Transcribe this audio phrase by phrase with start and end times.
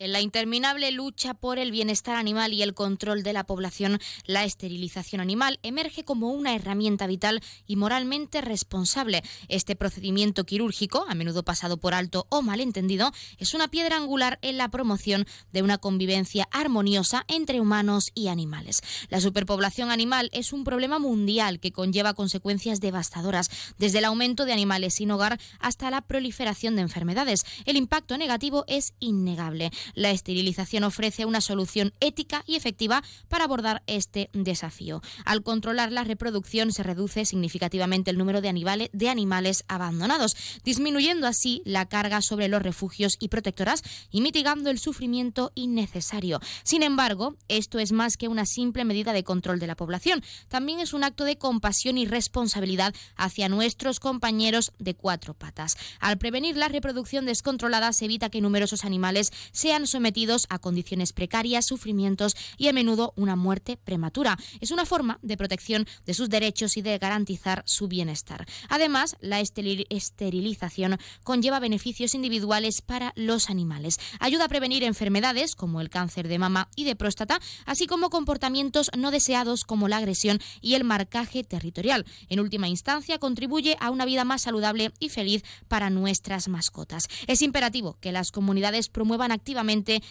[0.00, 4.44] En la interminable lucha por el bienestar animal y el control de la población, la
[4.44, 9.22] esterilización animal emerge como una herramienta vital y moralmente responsable.
[9.48, 14.56] Este procedimiento quirúrgico, a menudo pasado por alto o malentendido, es una piedra angular en
[14.56, 18.80] la promoción de una convivencia armoniosa entre humanos y animales.
[19.10, 24.54] La superpoblación animal es un problema mundial que conlleva consecuencias devastadoras, desde el aumento de
[24.54, 27.44] animales sin hogar hasta la proliferación de enfermedades.
[27.66, 29.70] El impacto negativo es innegable.
[29.94, 35.02] La esterilización ofrece una solución ética y efectiva para abordar este desafío.
[35.24, 41.86] Al controlar la reproducción se reduce significativamente el número de animales, abandonados, disminuyendo así la
[41.86, 46.40] carga sobre los refugios y protectoras y mitigando el sufrimiento innecesario.
[46.62, 50.22] Sin embargo, esto es más que una simple medida de control de la población.
[50.48, 55.76] También es un acto de compasión y responsabilidad hacia nuestros compañeros de cuatro patas.
[56.00, 61.66] Al prevenir la reproducción descontrolada se evita que numerosos animales sean sometidos a condiciones precarias,
[61.66, 64.38] sufrimientos y a menudo una muerte prematura.
[64.60, 68.46] Es una forma de protección de sus derechos y de garantizar su bienestar.
[68.68, 73.98] Además, la esterilización conlleva beneficios individuales para los animales.
[74.18, 78.90] Ayuda a prevenir enfermedades como el cáncer de mama y de próstata, así como comportamientos
[78.96, 82.06] no deseados como la agresión y el marcaje territorial.
[82.28, 87.08] En última instancia, contribuye a una vida más saludable y feliz para nuestras mascotas.
[87.26, 89.69] Es imperativo que las comunidades promuevan activamente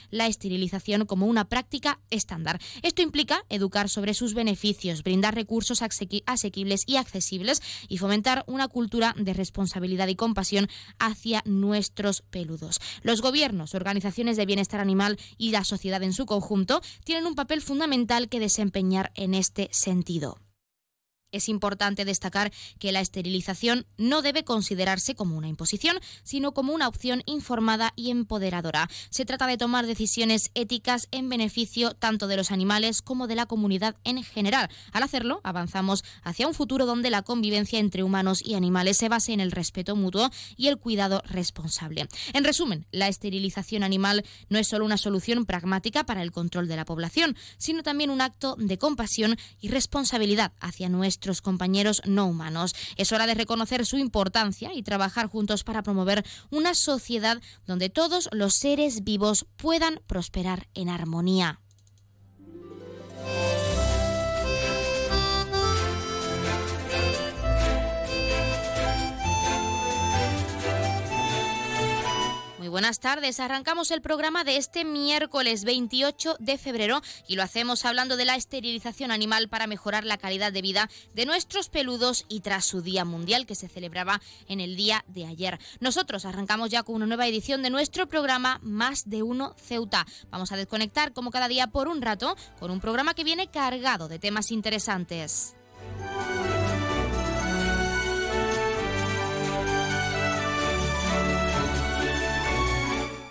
[0.10, 2.60] la esterilización como una práctica estándar.
[2.82, 9.14] Esto implica educar sobre sus beneficios, brindar recursos asequibles y accesibles y fomentar una cultura
[9.18, 12.80] de responsabilidad y compasión hacia nuestros peludos.
[13.02, 17.62] Los gobiernos, organizaciones de bienestar animal y la sociedad en su conjunto tienen un papel
[17.62, 20.38] fundamental que desempeñar en este sentido.
[21.32, 26.88] Es importante destacar que la esterilización no debe considerarse como una imposición, sino como una
[26.88, 28.90] opción informada y empoderadora.
[29.12, 33.46] Se trata de tomar decisiones éticas en beneficio tanto de los animales como de la
[33.46, 34.70] comunidad en general.
[34.92, 39.32] Al hacerlo, avanzamos hacia un futuro donde la convivencia entre humanos y animales se base
[39.32, 42.08] en el respeto mutuo y el cuidado responsable.
[42.34, 46.76] En resumen, la esterilización animal no es solo una solución pragmática para el control de
[46.76, 52.28] la población, sino también un acto de compasión y responsabilidad hacia nuestro nuestros compañeros no
[52.28, 52.74] humanos.
[52.96, 58.30] Es hora de reconocer su importancia y trabajar juntos para promover una sociedad donde todos
[58.32, 61.60] los seres vivos puedan prosperar en armonía.
[72.90, 73.40] Buenas tardes.
[73.40, 78.36] Arrancamos el programa de este miércoles 28 de febrero y lo hacemos hablando de la
[78.36, 83.06] esterilización animal para mejorar la calidad de vida de nuestros peludos y tras su Día
[83.06, 85.60] Mundial que se celebraba en el día de ayer.
[85.80, 90.08] Nosotros arrancamos ya con una nueva edición de nuestro programa Más de Uno Ceuta.
[90.32, 94.08] Vamos a desconectar como cada día por un rato con un programa que viene cargado
[94.08, 95.54] de temas interesantes.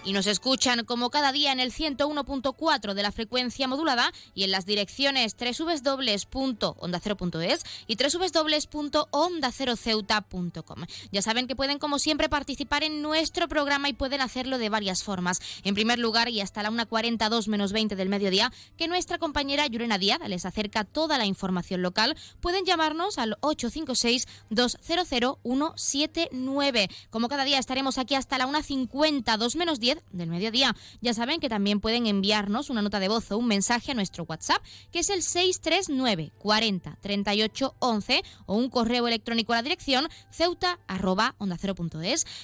[0.08, 4.52] Y nos escuchan como cada día en el 101.4 de la frecuencia modulada y en
[4.52, 10.86] las direcciones www.onda0.es y www.onda0ceuta.com.
[11.12, 15.04] Ya saben que pueden como siempre participar en nuestro programa y pueden hacerlo de varias
[15.04, 15.40] formas.
[15.62, 19.98] En primer lugar y hasta la 1.42 menos 20 del mediodía, que nuestra compañera Yurena
[19.98, 26.88] Díaz les acerca toda la información local, pueden llamarnos al 856 200 179.
[27.10, 30.74] Como cada día estaremos aquí hasta la 1.50, 2 menos 10 del mediodía.
[31.00, 34.24] Ya saben que también pueden enviarnos una nota de voz o un mensaje a nuestro
[34.24, 40.08] WhatsApp, que es el 639 40 38 11 o un correo electrónico a la dirección
[40.30, 40.78] ceuta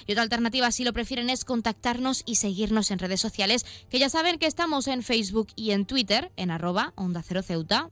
[0.07, 4.09] Y otra alternativa, si lo prefieren, es contactarnos y seguirnos en redes sociales, que ya
[4.09, 7.91] saben que estamos en Facebook y en Twitter en arroba onda cero ceuta.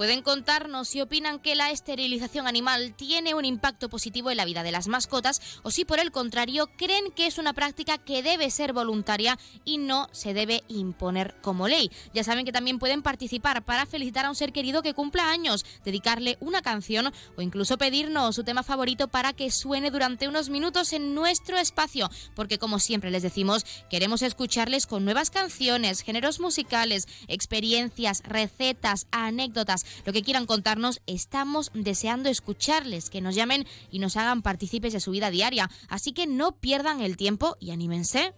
[0.00, 4.62] Pueden contarnos si opinan que la esterilización animal tiene un impacto positivo en la vida
[4.62, 8.50] de las mascotas o si por el contrario creen que es una práctica que debe
[8.50, 11.90] ser voluntaria y no se debe imponer como ley.
[12.14, 15.66] Ya saben que también pueden participar para felicitar a un ser querido que cumpla años,
[15.84, 20.94] dedicarle una canción o incluso pedirnos su tema favorito para que suene durante unos minutos
[20.94, 27.06] en nuestro espacio, porque como siempre les decimos, queremos escucharles con nuevas canciones, géneros musicales,
[27.28, 34.16] experiencias, recetas, anécdotas lo que quieran contarnos, estamos deseando escucharles, que nos llamen y nos
[34.16, 35.70] hagan partícipes de su vida diaria.
[35.88, 38.34] Así que no pierdan el tiempo y anímense.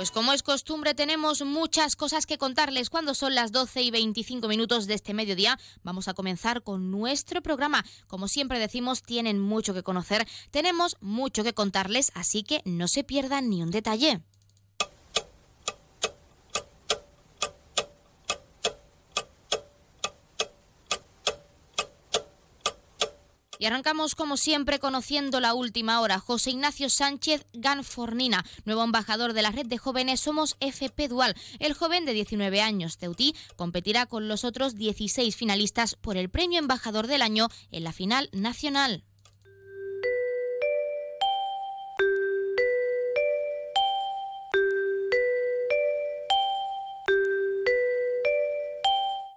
[0.00, 2.88] Pues como es costumbre, tenemos muchas cosas que contarles.
[2.88, 7.42] Cuando son las 12 y 25 minutos de este mediodía, vamos a comenzar con nuestro
[7.42, 7.84] programa.
[8.08, 13.04] Como siempre decimos, tienen mucho que conocer, tenemos mucho que contarles, así que no se
[13.04, 14.22] pierdan ni un detalle.
[23.60, 26.18] Y arrancamos como siempre conociendo la última hora.
[26.18, 31.36] José Ignacio Sánchez Ganfornina, nuevo embajador de la red de jóvenes Somos FP Dual.
[31.58, 36.30] El joven de 19 años de UTI competirá con los otros 16 finalistas por el
[36.30, 39.04] premio embajador del año en la final nacional.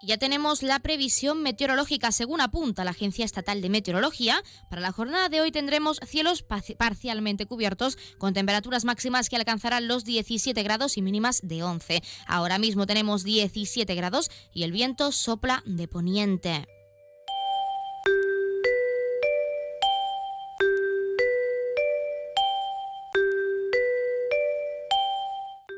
[0.05, 4.43] Ya tenemos la previsión meteorológica según apunta la Agencia Estatal de Meteorología.
[4.69, 10.03] Para la jornada de hoy tendremos cielos parcialmente cubiertos con temperaturas máximas que alcanzarán los
[10.03, 12.03] 17 grados y mínimas de 11.
[12.27, 16.67] Ahora mismo tenemos 17 grados y el viento sopla de poniente.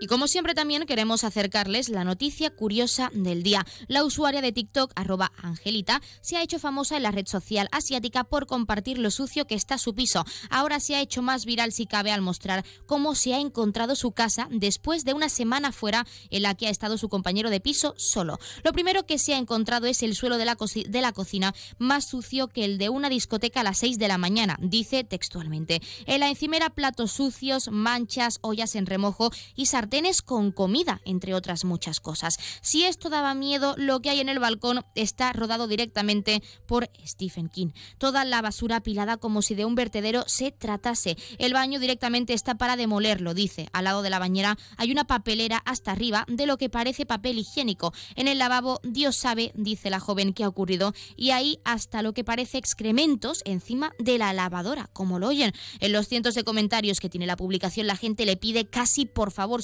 [0.05, 3.65] Y como siempre también queremos acercarles la noticia curiosa del día.
[3.87, 8.23] La usuaria de TikTok, arroba Angelita, se ha hecho famosa en la red social asiática
[8.23, 10.23] por compartir lo sucio que está su piso.
[10.51, 14.11] Ahora se ha hecho más viral si cabe al mostrar cómo se ha encontrado su
[14.11, 17.95] casa después de una semana fuera en la que ha estado su compañero de piso
[17.97, 18.37] solo.
[18.63, 20.55] Lo primero que se ha encontrado es el suelo de la,
[20.87, 24.19] de la cocina más sucio que el de una discoteca a las 6 de la
[24.19, 25.81] mañana, dice textualmente.
[26.05, 29.94] En la encimera platos sucios, manchas, ollas en remojo y sartén
[30.25, 32.37] con comida, entre otras muchas cosas.
[32.61, 37.47] Si esto daba miedo, lo que hay en el balcón está rodado directamente por Stephen
[37.47, 37.69] King.
[37.97, 41.15] Toda la basura apilada como si de un vertedero se tratase.
[41.37, 43.69] El baño directamente está para demolerlo, dice.
[43.71, 47.39] Al lado de la bañera hay una papelera hasta arriba de lo que parece papel
[47.39, 47.93] higiénico.
[48.15, 50.93] En el lavabo, Dios sabe, dice la joven, qué ha ocurrido.
[51.15, 55.53] Y ahí hasta lo que parece excrementos encima de la lavadora, como lo oyen.
[55.79, 59.31] En los cientos de comentarios que tiene la publicación, la gente le pide casi por
[59.31, 59.63] favor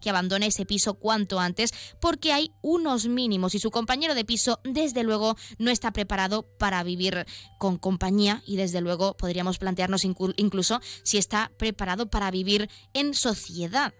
[0.00, 4.60] que abandone ese piso cuanto antes porque hay unos mínimos y su compañero de piso
[4.64, 7.26] desde luego no está preparado para vivir
[7.58, 13.92] con compañía y desde luego podríamos plantearnos incluso si está preparado para vivir en sociedad.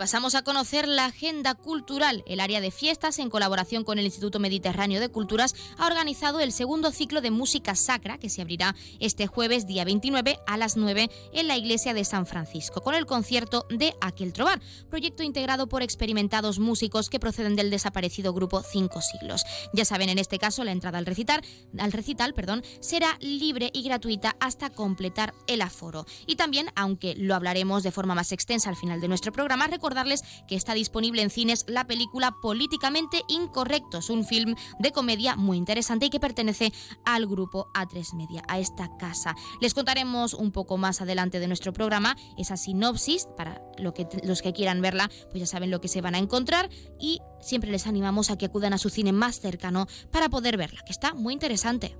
[0.00, 2.24] Pasamos a conocer la agenda cultural.
[2.26, 6.52] El área de fiestas, en colaboración con el Instituto Mediterráneo de Culturas, ha organizado el
[6.52, 11.10] segundo ciclo de música sacra que se abrirá este jueves, día 29, a las 9
[11.34, 15.82] en la iglesia de San Francisco, con el concierto de Aquel Trobar, proyecto integrado por
[15.82, 19.42] experimentados músicos que proceden del desaparecido grupo Cinco Siglos.
[19.74, 21.42] Ya saben, en este caso, la entrada al recital,
[21.78, 26.06] al recital perdón, será libre y gratuita hasta completar el aforo.
[26.26, 30.22] Y también, aunque lo hablaremos de forma más extensa al final de nuestro programa, recordarles
[30.46, 36.06] que está disponible en cines la película Políticamente Incorrectos, un film de comedia muy interesante
[36.06, 36.72] y que pertenece
[37.04, 39.34] al grupo A3 Media, a esta casa.
[39.60, 44.42] Les contaremos un poco más adelante de nuestro programa esa sinopsis para lo que, los
[44.42, 46.70] que quieran verla, pues ya saben lo que se van a encontrar
[47.00, 50.82] y siempre les animamos a que acudan a su cine más cercano para poder verla,
[50.86, 51.96] que está muy interesante.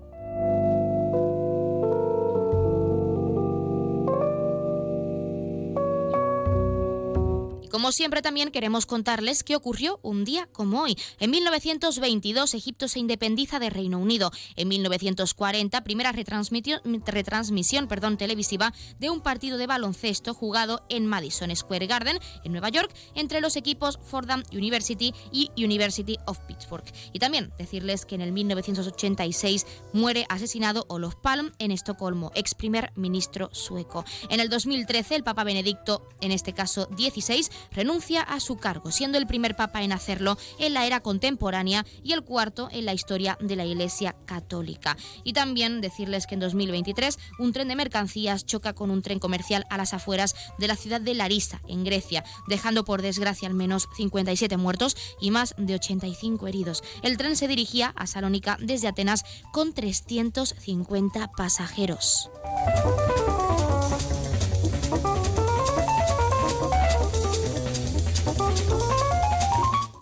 [7.70, 10.96] Como siempre también queremos contarles qué ocurrió un día como hoy.
[11.20, 14.32] En 1922 Egipto se independiza de Reino Unido.
[14.56, 22.18] En 1940 primera retransmisión, televisiva de un partido de baloncesto jugado en Madison Square Garden
[22.44, 26.84] en Nueva York entre los equipos Fordham University y University of Pittsburgh.
[27.12, 32.92] Y también decirles que en el 1986 muere asesinado Olof Palme en Estocolmo, ex primer
[32.96, 34.04] ministro sueco.
[34.28, 39.18] En el 2013 el Papa Benedicto, en este caso 16, renuncia a su cargo, siendo
[39.18, 43.38] el primer papa en hacerlo en la era contemporánea y el cuarto en la historia
[43.40, 44.96] de la Iglesia Católica.
[45.24, 49.64] Y también decirles que en 2023 un tren de mercancías choca con un tren comercial
[49.70, 53.88] a las afueras de la ciudad de Larissa, en Grecia, dejando por desgracia al menos
[53.96, 56.82] 57 muertos y más de 85 heridos.
[57.02, 62.30] El tren se dirigía a Salónica desde Atenas con 350 pasajeros.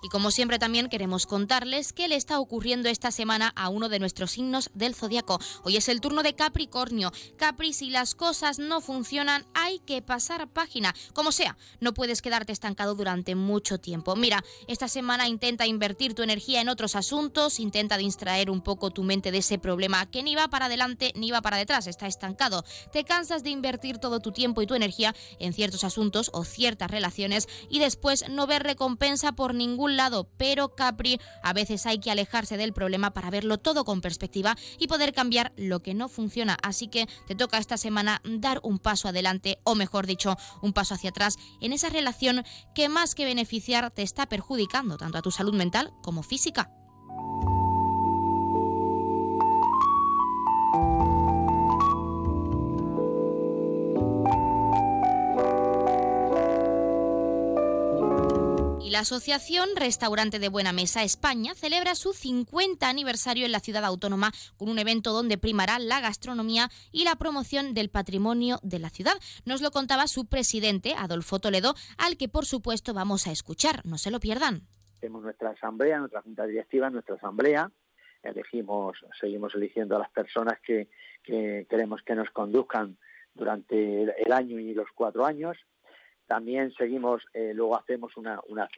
[0.08, 3.98] Y como siempre también queremos contarles qué le está ocurriendo esta semana a uno de
[3.98, 5.38] nuestros signos del zodiaco.
[5.64, 7.12] Hoy es el turno de Capricornio.
[7.36, 10.94] Capri, si las cosas no funcionan, hay que pasar página.
[11.12, 14.16] Como sea, no puedes quedarte estancado durante mucho tiempo.
[14.16, 19.02] Mira, esta semana intenta invertir tu energía en otros asuntos, intenta distraer un poco tu
[19.02, 22.64] mente de ese problema que ni va para adelante ni va para detrás, está estancado.
[22.94, 26.90] Te cansas de invertir todo tu tiempo y tu energía en ciertos asuntos o ciertas
[26.90, 30.30] relaciones y después no ver recompensa por ningún lado.
[30.38, 34.86] Pero Capri, a veces hay que alejarse del problema para verlo todo con perspectiva y
[34.86, 36.56] poder cambiar lo que no funciona.
[36.62, 40.94] Así que te toca esta semana dar un paso adelante o mejor dicho, un paso
[40.94, 45.30] hacia atrás en esa relación que más que beneficiar te está perjudicando tanto a tu
[45.30, 46.70] salud mental como física.
[58.88, 63.84] Y la Asociación Restaurante de Buena Mesa España celebra su 50 aniversario en la ciudad
[63.84, 68.88] autónoma con un evento donde primará la gastronomía y la promoción del patrimonio de la
[68.88, 69.12] ciudad.
[69.44, 73.84] Nos lo contaba su presidente, Adolfo Toledo, al que por supuesto vamos a escuchar.
[73.84, 74.62] No se lo pierdan.
[75.00, 77.70] Tenemos nuestra asamblea, nuestra junta directiva, nuestra asamblea.
[78.22, 80.88] Elegimos, seguimos eligiendo a las personas que,
[81.24, 82.96] queremos que nos conduzcan
[83.34, 85.58] durante el año y los cuatro años
[86.28, 88.68] también seguimos, eh, luego hacemos una, una,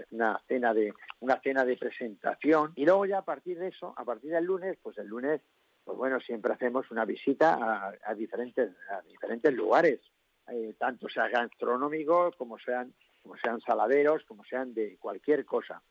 [0.47, 4.30] cena de una cena de presentación y luego ya a partir de eso, a partir
[4.30, 5.42] del lunes, pues el lunes,
[5.85, 10.00] pues bueno, siempre hacemos una visita a, diferentes a diferentes lugares,
[10.47, 15.83] eh, tanto sean gastronómicos como sean como sean saladeros, como sean de cualquier cosa.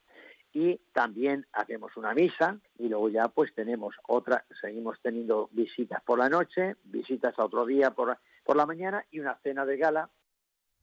[0.51, 6.17] Y también hacemos una misa y luego ya pues tenemos otra, seguimos teniendo visitas por
[6.17, 10.09] la noche, visitas a otro día por, por la mañana y una cena de gala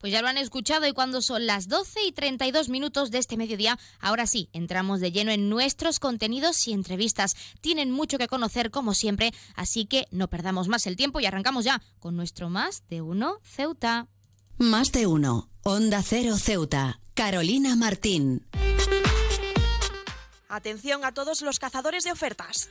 [0.06, 3.36] pues ya lo han escuchado y cuando son las 12 y 32 minutos de este
[3.36, 7.34] mediodía, ahora sí, entramos de lleno en nuestros contenidos y entrevistas.
[7.60, 11.64] Tienen mucho que conocer como siempre, así que no perdamos más el tiempo y arrancamos
[11.64, 14.06] ya con nuestro Más de Uno Ceuta.
[14.58, 18.46] Más de Uno, Onda Cero Ceuta, Carolina Martín.
[20.48, 22.70] Atención a todos los cazadores de ofertas.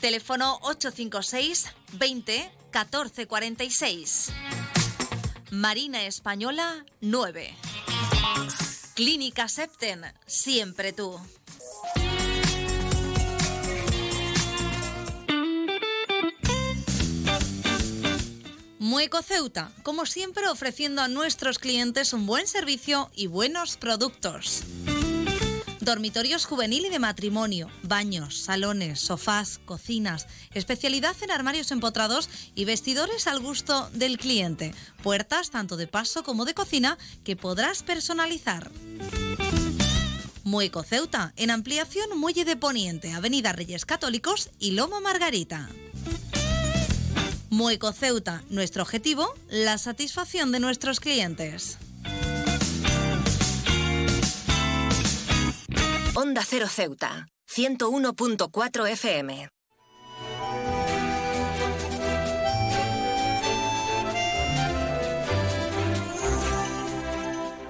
[0.00, 4.32] Teléfono 856 20 14 46.
[5.50, 7.56] Marina Española 9.
[8.94, 11.18] Clínica Septen, siempre tú.
[18.78, 24.62] Mueco Ceuta, como siempre ofreciendo a nuestros clientes un buen servicio y buenos productos.
[25.88, 33.26] Dormitorios juvenil y de matrimonio, baños, salones, sofás, cocinas, especialidad en armarios empotrados y vestidores
[33.26, 34.74] al gusto del cliente.
[35.02, 38.70] Puertas tanto de paso como de cocina que podrás personalizar.
[40.44, 45.70] Mueco Ceuta, en ampliación Muelle de Poniente, Avenida Reyes Católicos y Loma Margarita.
[47.48, 51.78] Mueco Ceuta, nuestro objetivo, la satisfacción de nuestros clientes.
[56.20, 59.48] Onda Cero Ceuta, 101.4 FM.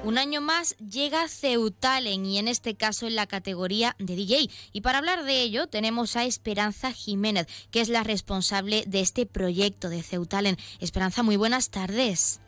[0.03, 4.49] Un año más llega Ceutalen y en este caso en la categoría de DJ.
[4.73, 9.27] Y para hablar de ello tenemos a Esperanza Jiménez, que es la responsable de este
[9.27, 10.57] proyecto de Ceutalen.
[10.81, 12.41] Esperanza, muy buenas tardes.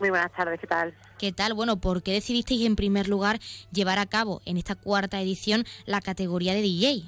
[0.00, 0.92] Muy buenas tardes, ¿qué tal?
[1.24, 1.54] ¿Qué tal?
[1.54, 3.38] Bueno, ¿por qué decidisteis en primer lugar
[3.72, 7.04] llevar a cabo en esta cuarta edición la categoría de DJ?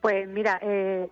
[0.00, 1.08] Pues mira, eh,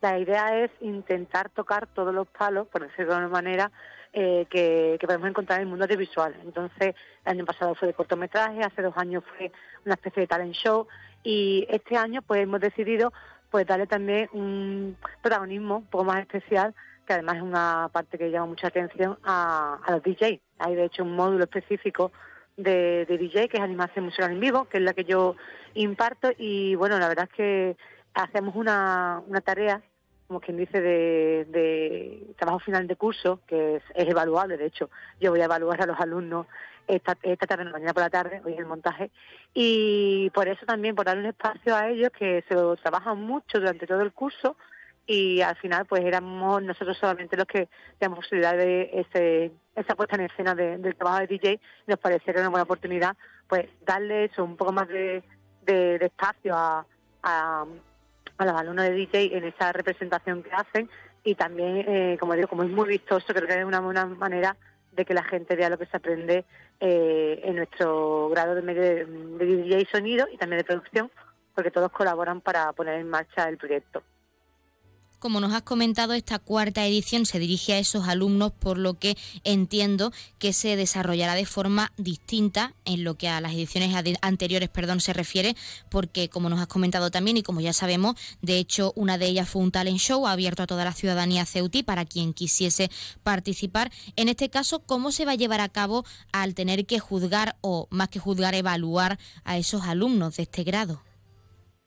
[0.00, 3.70] la idea es intentar tocar todos los palos, por decirlo de alguna manera,
[4.12, 6.34] eh, que, podemos encontrar en el mundo audiovisual.
[6.42, 9.52] Entonces, el año pasado fue de cortometraje, hace dos años fue
[9.84, 10.88] una especie de talent show
[11.22, 13.12] y este año pues hemos decidido
[13.52, 16.74] pues darle también un protagonismo un poco más especial
[17.06, 20.40] que además es una parte que llama mucha atención a, los DJs.
[20.58, 22.12] Hay de hecho un módulo específico
[22.56, 25.36] de, de DJ que es animación musical en vivo, que es la que yo
[25.74, 26.30] imparto.
[26.38, 27.76] Y bueno, la verdad es que
[28.14, 29.82] hacemos una, una tarea
[30.32, 34.88] como quien dice, de, trabajo final de curso, que es, evaluable, de hecho,
[35.20, 36.46] yo voy a evaluar a los alumnos
[36.88, 39.10] esta, esta tarde, mañana por la tarde, hoy es el montaje,
[39.52, 43.60] y por eso también, por dar un espacio a ellos que se lo trabajan mucho
[43.60, 44.56] durante todo el curso,
[45.06, 47.68] y al final pues éramos nosotros solamente los que
[47.98, 52.50] teníamos posibilidad de ese, esa puesta en escena del trabajo de DJ, nos pareciera una
[52.50, 53.16] buena oportunidad
[53.48, 55.22] pues darle eso, un poco más de,
[55.66, 56.86] espacio a
[58.38, 60.90] a los alumnos de DJ en esa representación que hacen
[61.24, 64.56] y también, eh, como digo, como es muy vistoso, creo que es una buena manera
[64.90, 66.44] de que la gente vea lo que se aprende
[66.80, 71.10] eh, en nuestro grado de, de, de DJ sonido y también de producción,
[71.54, 74.02] porque todos colaboran para poner en marcha el proyecto.
[75.22, 79.16] Como nos has comentado, esta cuarta edición se dirige a esos alumnos, por lo que
[79.44, 85.00] entiendo que se desarrollará de forma distinta en lo que a las ediciones anteriores perdón,
[85.00, 85.54] se refiere,
[85.90, 89.48] porque como nos has comentado también y como ya sabemos, de hecho una de ellas
[89.48, 92.90] fue un talent show abierto a toda la ciudadanía ceutí para quien quisiese
[93.22, 93.92] participar.
[94.16, 97.86] En este caso, ¿cómo se va a llevar a cabo al tener que juzgar o
[97.90, 101.00] más que juzgar, evaluar a esos alumnos de este grado?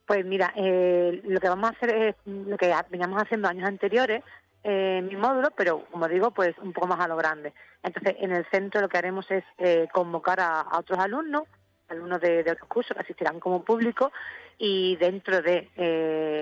[0.06, 4.24] Pues mira, eh, lo que vamos a hacer es lo que veníamos haciendo años anteriores
[4.64, 7.54] eh, mi módulo, pero como digo, pues un poco más a lo grande.
[7.84, 11.44] Entonces, en el centro lo que haremos es eh, convocar a, otros alumnos,
[11.88, 14.12] alumnos de, otros cursos que asistirán como público,
[14.58, 15.70] y dentro de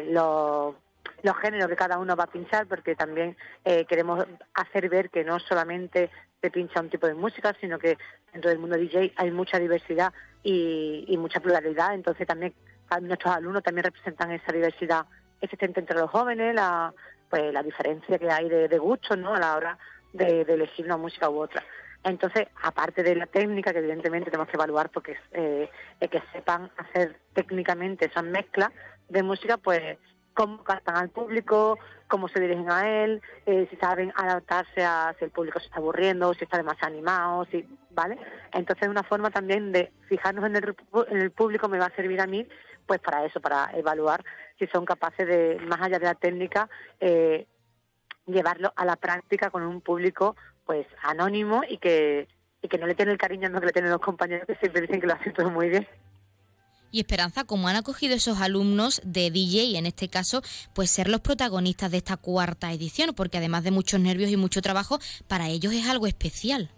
[0.09, 0.75] los,
[1.21, 3.35] los géneros que cada uno va a pinchar, porque también
[3.89, 6.09] queremos hacer ver que no solamente
[6.41, 7.97] se pincha un tipo de música, sino que
[8.31, 12.53] dentro del mundo DJ hay mucha diversidad y mucha pluralidad, entonces también
[12.99, 15.05] nuestros alumnos también representan esa diversidad
[15.41, 16.93] existente entre los jóvenes, la,
[17.29, 19.33] pues la diferencia que hay de, de gustos ¿no?
[19.33, 19.77] a la hora
[20.13, 21.63] de, elegir una música u otra.
[22.03, 27.17] Entonces, aparte de la técnica, que evidentemente tenemos que evaluar porque eh, que sepan hacer
[27.33, 28.69] técnicamente esas mezclas
[29.09, 29.97] de música, pues
[30.33, 35.25] cómo cantan al público, cómo se dirigen a él, eh, si saben adaptarse a si
[35.25, 38.17] el público se está aburriendo, si está demasiado animado, si, ¿vale?
[38.51, 40.75] Entonces, una forma también de fijarnos en el,
[41.09, 42.47] en el público me va a servir a mí
[42.85, 44.23] pues para eso, para evaluar
[44.59, 46.69] si son capaces de, más allá de la técnica,
[46.99, 47.47] eh,
[48.25, 52.27] llevarlo a la práctica con un público pues anónimo y que,
[52.61, 54.81] y que no le tiene el cariño no que le tienen los compañeros que siempre
[54.81, 55.87] dicen que lo hacen todo muy bien.
[56.93, 60.43] Y Esperanza, ¿cómo han acogido esos alumnos de DJ, en este caso,
[60.75, 63.15] pues ser los protagonistas de esta cuarta edición?
[63.15, 66.69] Porque además de muchos nervios y mucho trabajo, para ellos es algo especial.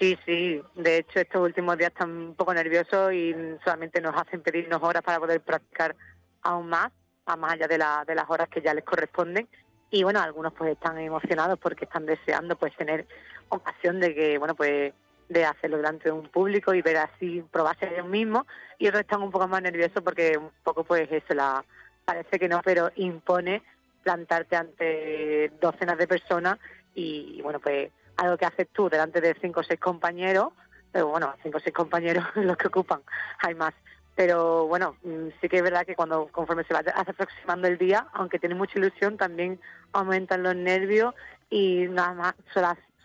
[0.00, 0.60] Sí, sí.
[0.74, 5.04] De hecho, estos últimos días están un poco nerviosos y solamente nos hacen pedirnos horas
[5.04, 5.94] para poder practicar
[6.42, 6.90] aún más,
[7.24, 9.46] a más allá de, la, de las horas que ya les corresponden.
[9.92, 13.06] Y bueno, algunos pues están emocionados porque están deseando pues tener
[13.50, 14.92] ocasión de que, bueno, pues
[15.28, 18.46] de hacerlo delante de un público y ver así, probarse ellos mismos.
[18.78, 21.64] Y otros están un poco más nerviosos porque un poco pues eso, la,
[22.04, 23.62] parece que no, pero impone
[24.02, 26.58] plantarte ante docenas de personas
[26.94, 30.52] y bueno, pues algo que haces tú delante de cinco o seis compañeros,
[30.90, 33.02] pero bueno, cinco o seis compañeros los que ocupan,
[33.38, 33.74] hay más,
[34.14, 38.08] pero bueno, mm, sí que es verdad que cuando conforme se va aproximando el día,
[38.14, 39.60] aunque tiene mucha ilusión, también
[39.92, 41.14] aumentan los nervios
[41.50, 42.34] y nada más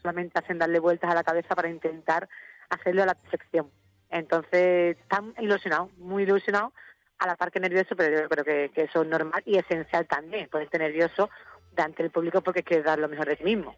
[0.03, 2.29] solamente hacen darle vueltas a la cabeza para intentar
[2.69, 3.71] hacerlo a la perfección.
[4.11, 6.73] Entonces, están ilusionados, muy ilusionados,
[7.17, 10.05] a la par que nervioso, pero yo creo que, que eso es normal y esencial
[10.05, 11.29] también, ponerte nervioso
[11.77, 13.75] ante el público porque quieres dar lo mejor de sí mismo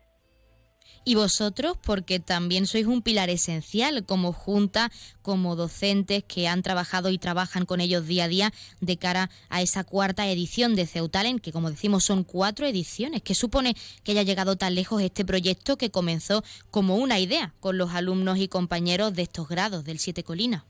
[1.05, 4.89] y vosotros porque también sois un pilar esencial como junta,
[5.21, 9.61] como docentes que han trabajado y trabajan con ellos día a día de cara a
[9.61, 13.21] esa cuarta edición de Ceutalen, que como decimos son cuatro ediciones.
[13.21, 17.77] ¿Qué supone que haya llegado tan lejos este proyecto que comenzó como una idea con
[17.77, 20.63] los alumnos y compañeros de estos grados del Siete Colinas?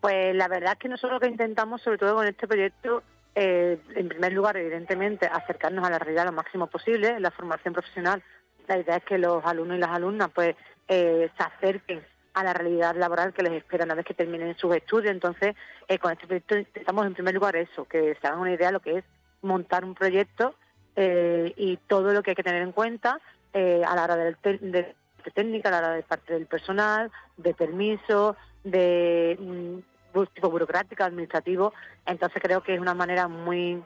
[0.00, 3.02] Pues la verdad es que nosotros lo que intentamos, sobre todo con este proyecto,
[3.34, 8.22] eh, en primer lugar, evidentemente, acercarnos a la realidad lo máximo posible, la formación profesional
[8.66, 10.56] la idea es que los alumnos y las alumnas pues
[10.88, 14.74] eh, se acerquen a la realidad laboral que les espera una vez que terminen sus
[14.74, 15.12] estudios.
[15.12, 15.54] Entonces,
[15.88, 18.72] eh, con este proyecto intentamos en primer lugar eso, que se hagan una idea de
[18.72, 19.04] lo que es
[19.42, 20.54] montar un proyecto
[20.96, 23.20] eh, y todo lo que hay que tener en cuenta
[23.56, 24.96] a la hora de, de,
[25.32, 31.72] técnica, a la hora de parte del personal, de permiso, de mm, tipo burocrático, administrativo.
[32.04, 33.80] Entonces creo que es una manera muy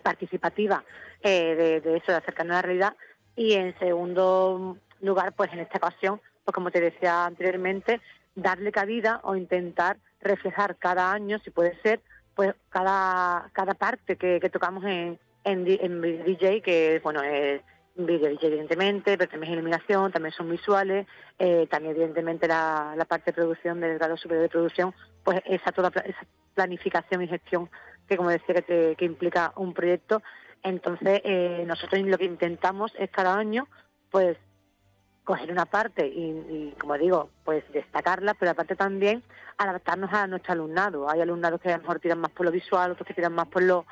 [0.00, 0.84] participativa
[1.24, 2.96] de, de eso, de acercarnos a la realidad
[3.36, 8.00] y en segundo lugar, pues en esta ocasión, pues como te decía anteriormente,
[8.34, 12.00] darle cabida o intentar reflejar cada año, si puede ser,
[12.34, 17.62] pues cada, cada parte que, tocamos en, en, DJ, que bueno, es
[17.96, 21.06] video DJ evidentemente, pero también es iluminación, también son visuales,
[21.38, 25.70] eh, también evidentemente la, la, parte de producción del grado superior de producción, pues esa
[25.70, 27.70] toda esa planificación y gestión
[28.08, 30.22] que como decía que, que implica un proyecto
[30.64, 33.68] entonces, eh, nosotros lo que intentamos es cada año,
[34.10, 34.38] pues,
[35.22, 39.22] coger una parte y, como digo, pues destacarla, pero aparte también
[39.56, 41.08] adaptarnos a nuestro alumnado.
[41.08, 43.46] Hay alumnados que a lo mejor tiran más por lo visual, otros que tiran más
[43.48, 43.86] por lo,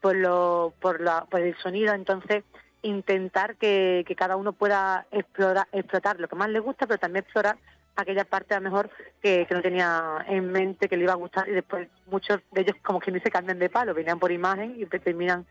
[0.00, 1.92] por lo, por, la, por el sonido.
[1.92, 2.44] Entonces,
[2.82, 7.56] intentar que, cada uno pueda explorar, explotar lo que más le gusta, pero también explorar
[7.96, 11.48] aquella parte a lo mejor que, no tenía en mente que le iba a gustar
[11.48, 14.76] y después muchos de ellos como que ni se cambian de palo, venían por imagen
[14.78, 15.46] y terminan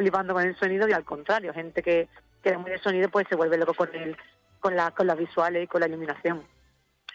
[0.00, 2.08] flipando con el sonido y al contrario, gente que,
[2.42, 4.16] que muy de sonido pues se vuelve loco con el,
[4.58, 6.42] con la, con las visuales y con la iluminación.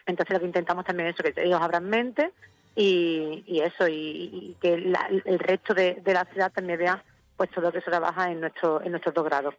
[0.06, 2.32] Entonces lo que intentamos también es eso, que ellos abran mente
[2.76, 7.04] y, y eso, y, que el resto de, de, la ciudad también vea
[7.36, 9.56] pues todo lo que se trabaja en nuestro, en nuestros dos grados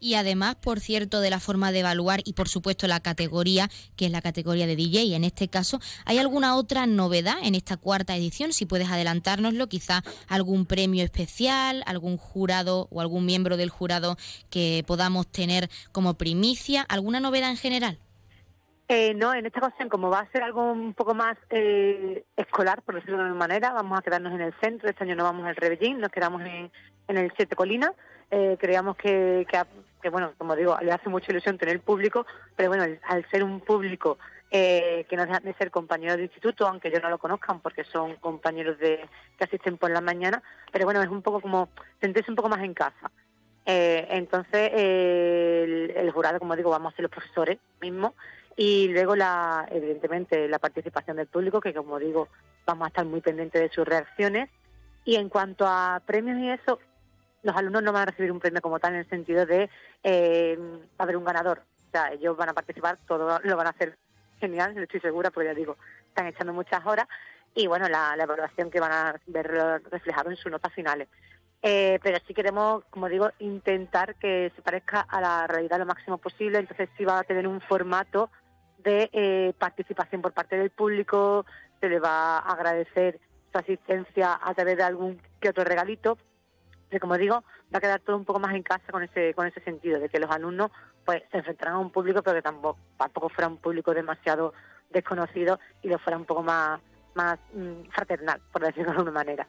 [0.00, 4.06] y además, por cierto, de la forma de evaluar y por supuesto la categoría, que
[4.06, 5.14] es la categoría de DJ.
[5.14, 8.52] En este caso, ¿hay alguna otra novedad en esta cuarta edición?
[8.52, 14.16] Si puedes adelantárnoslo, quizá algún premio especial, algún jurado o algún miembro del jurado
[14.50, 17.98] que podamos tener como primicia, ¿alguna novedad en general?
[18.90, 22.80] Eh, no, en esta ocasión, como va a ser algo un poco más eh, escolar,
[22.80, 24.88] por decirlo de alguna manera, vamos a quedarnos en el centro.
[24.88, 26.70] Este año no vamos al Rebellín, nos quedamos en,
[27.06, 27.92] en el Siete Colinas.
[28.30, 29.62] Eh, creíamos que, que,
[30.10, 34.18] bueno, como digo, le hace mucha ilusión tener público, pero bueno, al ser un público
[34.50, 37.84] eh, que no dejan de ser compañeros de instituto, aunque yo no lo conozcan porque
[37.84, 39.06] son compañeros de
[39.36, 41.68] que asisten por la mañana, pero bueno, es un poco como
[42.00, 43.10] sentirse un poco más en casa.
[43.66, 48.14] Eh, entonces, el, el, jurado, como digo, vamos a ser los profesores mismos
[48.56, 52.28] y luego, la, evidentemente, la participación del público, que como digo,
[52.66, 54.50] vamos a estar muy pendientes de sus reacciones.
[55.04, 56.80] Y en cuanto a premios y eso,
[57.48, 59.70] los alumnos no van a recibir un premio como tal en el sentido de
[60.02, 60.58] eh,
[60.98, 61.62] haber un ganador.
[61.88, 63.96] O sea, ellos van a participar, todo lo van a hacer
[64.38, 67.08] genial, estoy segura, porque ya digo, están echando muchas horas.
[67.54, 69.46] Y bueno, la, evaluación que van a ver
[69.90, 71.08] reflejado en sus notas finales.
[71.62, 76.18] Eh, pero sí queremos, como digo, intentar que se parezca a la realidad lo máximo
[76.18, 76.58] posible.
[76.58, 78.30] Entonces sí va a tener un formato
[78.76, 81.46] de eh, participación por parte del público,
[81.80, 83.18] se le va a agradecer
[83.50, 86.18] su asistencia a través de algún que otro regalito.
[87.00, 89.60] Como digo, va a quedar todo un poco más en casa con ese con ese
[89.60, 90.70] sentido, de que los alumnos
[91.04, 94.54] pues se enfrentarán a un público, pero que tampoco, tampoco fuera un público demasiado
[94.90, 96.80] desconocido y lo fuera un poco más,
[97.14, 99.46] más mm, fraternal, por decirlo de alguna manera.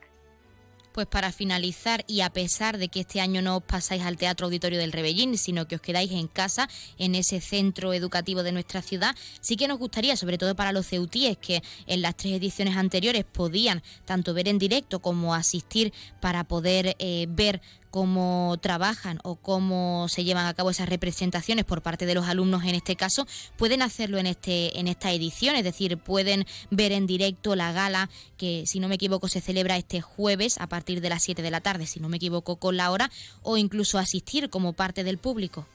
[0.99, 4.47] Pues para finalizar, y a pesar de que este año no os pasáis al Teatro
[4.47, 8.81] Auditorio del Rebellín, sino que os quedáis en casa, en ese centro educativo de nuestra
[8.81, 12.75] ciudad, sí que nos gustaría, sobre todo para los ceutíes, que en las tres ediciones
[12.75, 19.35] anteriores podían tanto ver en directo como asistir para poder eh, ver cómo trabajan o
[19.35, 23.25] cómo se llevan a cabo esas representaciones por parte de los alumnos en este caso,
[23.57, 28.09] pueden hacerlo en este en esta edición, es decir, pueden ver en directo la gala
[28.37, 31.51] que si no me equivoco se celebra este jueves a partir de las 7 de
[31.51, 33.09] la tarde, si no me equivoco con la hora
[33.43, 35.65] o incluso asistir como parte del público.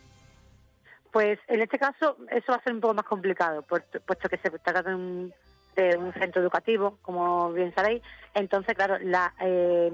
[1.13, 4.51] Pues en este caso eso va a ser un poco más complicado, puesto que se
[4.51, 5.33] trata de un,
[5.77, 8.03] de un centro educativo, como bien sabéis.
[8.35, 9.93] Entonces, claro, la, eh,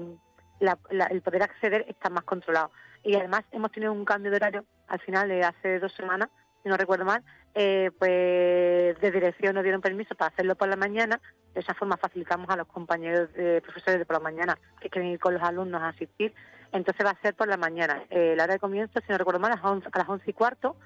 [0.61, 2.71] el poder acceder está más controlado.
[3.03, 6.29] Y además hemos tenido un cambio de horario al final de hace dos semanas,
[6.61, 7.23] si no recuerdo mal,
[7.55, 11.19] eh, pues de dirección nos dieron permiso para hacerlo por la mañana.
[11.53, 15.11] De esa forma facilitamos a los compañeros de profesores de por la mañana que quieren
[15.11, 16.33] ir con los alumnos a asistir.
[16.71, 18.03] Entonces va a ser por la mañana.
[18.09, 20.29] Eh, la hora de comienzo, si no recuerdo mal, a las 11, a las once
[20.29, 20.77] y cuarto,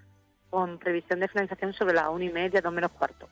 [0.50, 3.28] con previsión de finalización sobre las una y media, dos menos cuarto.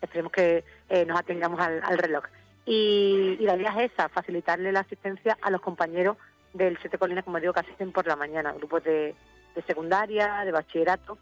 [0.00, 2.24] Esperemos que eh, nos atengamos al, reloj.
[2.70, 6.18] Y, la idea es esa, facilitarle la asistencia a los compañeros
[6.52, 9.14] del Siete Colinas, como digo, que asisten por la mañana, grupos de,
[9.66, 11.16] secundaria, de bachillerato,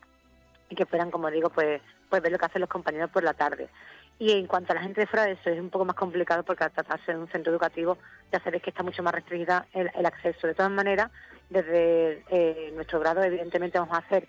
[0.69, 1.81] y que puedan, como digo, pues,
[2.11, 3.69] pues ver lo que hacen los compañeros por la tarde.
[4.19, 6.65] Y en cuanto a la gente de fuera eso, es un poco más complicado porque
[6.65, 7.97] al tratarse de un centro educativo
[8.33, 10.49] ya sabéis que está mucho más restringida el, acceso.
[10.49, 11.13] De todas maneras,
[11.49, 14.27] desde eh, nuestro grado, evidentemente, vamos a hacer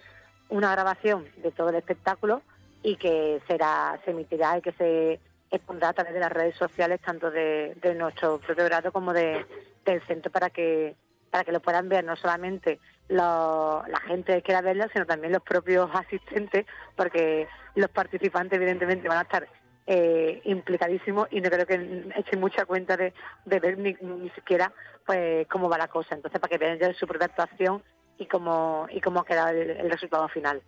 [0.49, 2.43] una grabación de todo el espectáculo
[2.83, 5.19] y que será se emitirá y que se
[5.51, 9.45] expondrá a través de las redes sociales, tanto de, nuestro propio grado como de,
[9.85, 10.95] del centro, para que
[11.29, 12.79] para que lo puedan ver no solamente
[13.09, 19.19] la gente que quiera verlo, sino también los propios asistentes, porque los participantes evidentemente van
[19.19, 19.47] a estar
[19.85, 23.13] eh, implicadísimos y no creo que echen mucha cuenta de,
[23.45, 23.93] ver ni,
[24.35, 24.71] siquiera
[25.05, 26.15] pues cómo va la cosa.
[26.15, 27.83] Entonces, para que vean ya su propia actuación
[28.17, 30.61] y cómo, y cómo queda el resultado final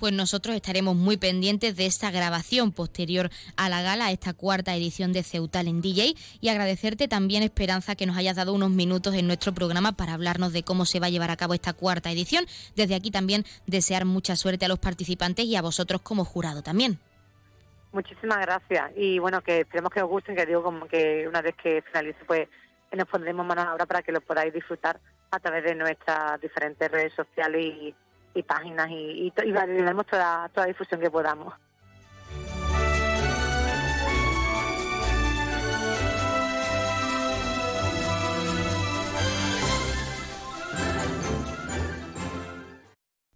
[0.00, 5.12] pues nosotros estaremos muy pendientes de esta grabación posterior a la gala, esta cuarta edición
[5.12, 9.26] de Ceutal en DJ y agradecerte también, Esperanza, que nos hayas dado unos minutos en
[9.26, 12.46] nuestro programa para hablarnos de cómo se va a llevar a cabo esta cuarta edición.
[12.74, 16.98] Desde aquí también desear mucha suerte a los participantes y a vosotros como jurado también.
[17.92, 21.54] Muchísimas gracias y bueno, que esperemos que os gusten, que digo como que una vez
[21.62, 22.48] que finalice pues
[22.90, 24.98] nos pondremos manos a obra para que lo podáis disfrutar
[25.30, 27.94] a través de nuestras diferentes redes sociales y
[28.34, 31.54] y páginas y, y, daremos toda, toda difusión que podamos.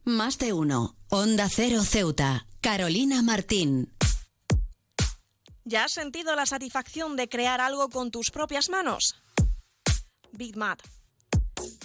[0.04, 0.96] Más de uno.
[1.08, 2.46] Onda Cero Ceuta.
[2.60, 3.90] Carolina Martín.
[5.64, 9.16] ¿Ya has sentido la satisfacción de crear algo con tus propias manos?
[10.32, 10.80] Big Mat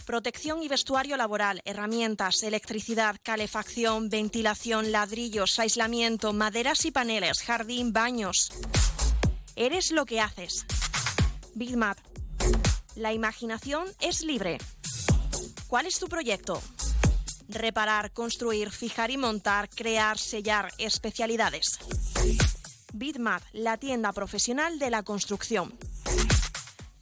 [0.10, 8.50] Protección y vestuario laboral, herramientas, electricidad, calefacción, ventilación, ladrillos, aislamiento, maderas y paneles, jardín, baños.
[9.56, 10.66] Eres lo que haces.
[11.54, 11.78] Big
[12.96, 14.58] La imaginación es libre.
[15.68, 16.60] ¿Cuál es tu proyecto?
[17.48, 21.78] Reparar, construir, fijar y montar, crear, sellar, especialidades.
[22.94, 25.78] Bitmap, la tienda profesional de la construcción.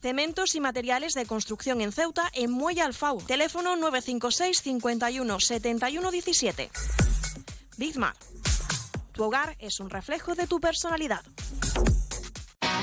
[0.00, 3.20] Cementos y materiales de construcción en Ceuta en Muelle Alfau.
[3.20, 6.70] Teléfono 956 51 71 17.
[7.76, 8.14] Bigmar.
[9.12, 11.24] Tu hogar es un reflejo de tu personalidad.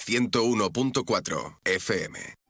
[0.00, 2.40] 101.4 FM.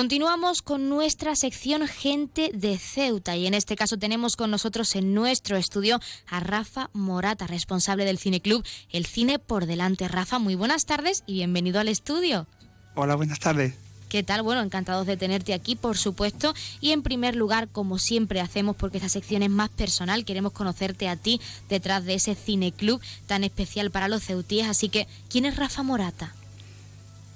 [0.00, 5.12] Continuamos con nuestra sección Gente de Ceuta y en este caso tenemos con nosotros en
[5.12, 10.08] nuestro estudio a Rafa Morata, responsable del Cine Club El Cine por Delante.
[10.08, 12.46] Rafa, muy buenas tardes y bienvenido al estudio.
[12.94, 13.89] Hola, buenas tardes.
[14.10, 14.42] ¿Qué tal?
[14.42, 16.52] Bueno, encantados de tenerte aquí, por supuesto.
[16.80, 21.08] Y en primer lugar, como siempre hacemos, porque esta sección es más personal, queremos conocerte
[21.08, 24.66] a ti detrás de ese cineclub tan especial para los ceutíes.
[24.66, 26.34] Así que, ¿quién es Rafa Morata?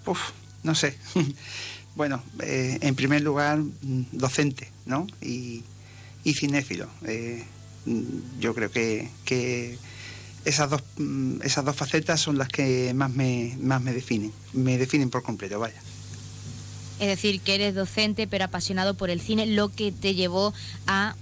[0.05, 0.33] Uf,
[0.65, 0.99] no sé.
[1.95, 5.07] bueno, eh, en primer lugar, mm, docente, ¿no?
[5.23, 5.63] Y,
[6.25, 6.89] cinéfilo.
[7.07, 7.45] Eh,
[7.87, 9.79] mm, yo creo que, que
[10.45, 14.33] esas dos, mm, esas dos facetas son las que más me definen.
[14.53, 15.81] Me definen por completo, vaya.
[17.01, 20.55] Es decir, que eres docente pero apasionado por el cine, lo que te llevó
[20.87, 21.17] a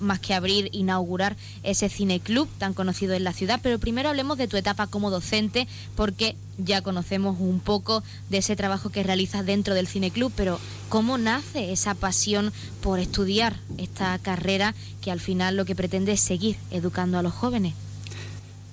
[0.00, 3.60] más que abrir, inaugurar ese cineclub tan conocido en la ciudad.
[3.62, 8.56] Pero primero hablemos de tu etapa como docente, porque ya conocemos un poco de ese
[8.56, 14.74] trabajo que realizas dentro del cineclub, pero ¿cómo nace esa pasión por estudiar esta carrera
[15.00, 17.74] que al final lo que pretende es seguir educando a los jóvenes?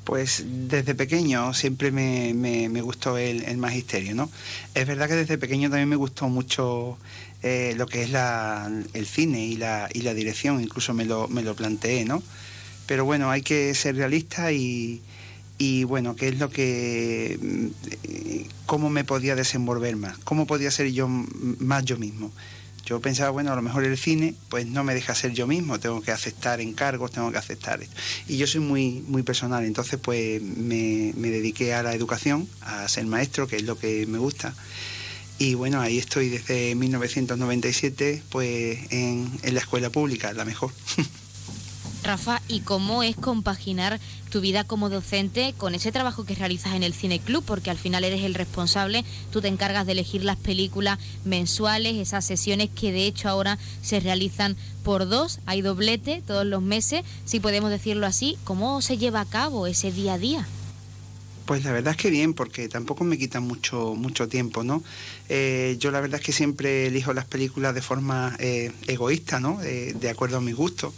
[0.08, 4.30] Pues desde pequeño siempre me, me, gustó el, magisterio, ¿no?
[4.74, 6.98] Es verdad que desde pequeño también me gustó mucho
[7.44, 11.28] eh, lo que es la, el cine y la, y la dirección, incluso me lo,
[11.28, 12.24] me lo planteé, ¿no?
[12.86, 15.02] Pero bueno, hay que ser realista y,
[15.58, 20.90] y bueno, qué es lo que, mm, cómo me podía desenvolver más, cómo podía ser
[20.94, 22.32] yo más yo mismo.
[22.88, 25.78] Yo pensaba, bueno, a lo mejor el cine pues no me deja ser yo mismo,
[25.78, 27.94] tengo que aceptar encargos, tengo que aceptar esto.
[28.30, 33.06] Y yo soy muy, muy personal, entonces pues me, dediqué a la educación, a ser
[33.06, 34.54] maestro, que es lo que me gusta.
[35.38, 40.72] Y bueno, ahí estoy desde 1997 pues en, en la escuela pública, la mejor.
[42.08, 44.00] Rafa, ¿y cómo es compaginar
[44.32, 47.44] tu vida como docente con ese trabajo que realizas en el Cine Club?
[47.46, 52.24] Porque al final eres el responsable, tú te encargas de elegir las películas mensuales, esas
[52.24, 57.42] sesiones que de hecho ahora se realizan por dos, hay doblete todos los meses, si
[57.42, 58.38] podemos decirlo así.
[58.46, 60.48] ¿Cómo se lleva a cabo ese día a día?
[61.46, 64.82] Pues la verdad es que bien, porque tampoco me quita mucho, mucho tiempo, ¿no?
[65.28, 69.60] Eh, yo la verdad es que siempre elijo las películas de forma eh, egoísta, ¿no?
[69.60, 70.94] de acuerdo a mi gusto.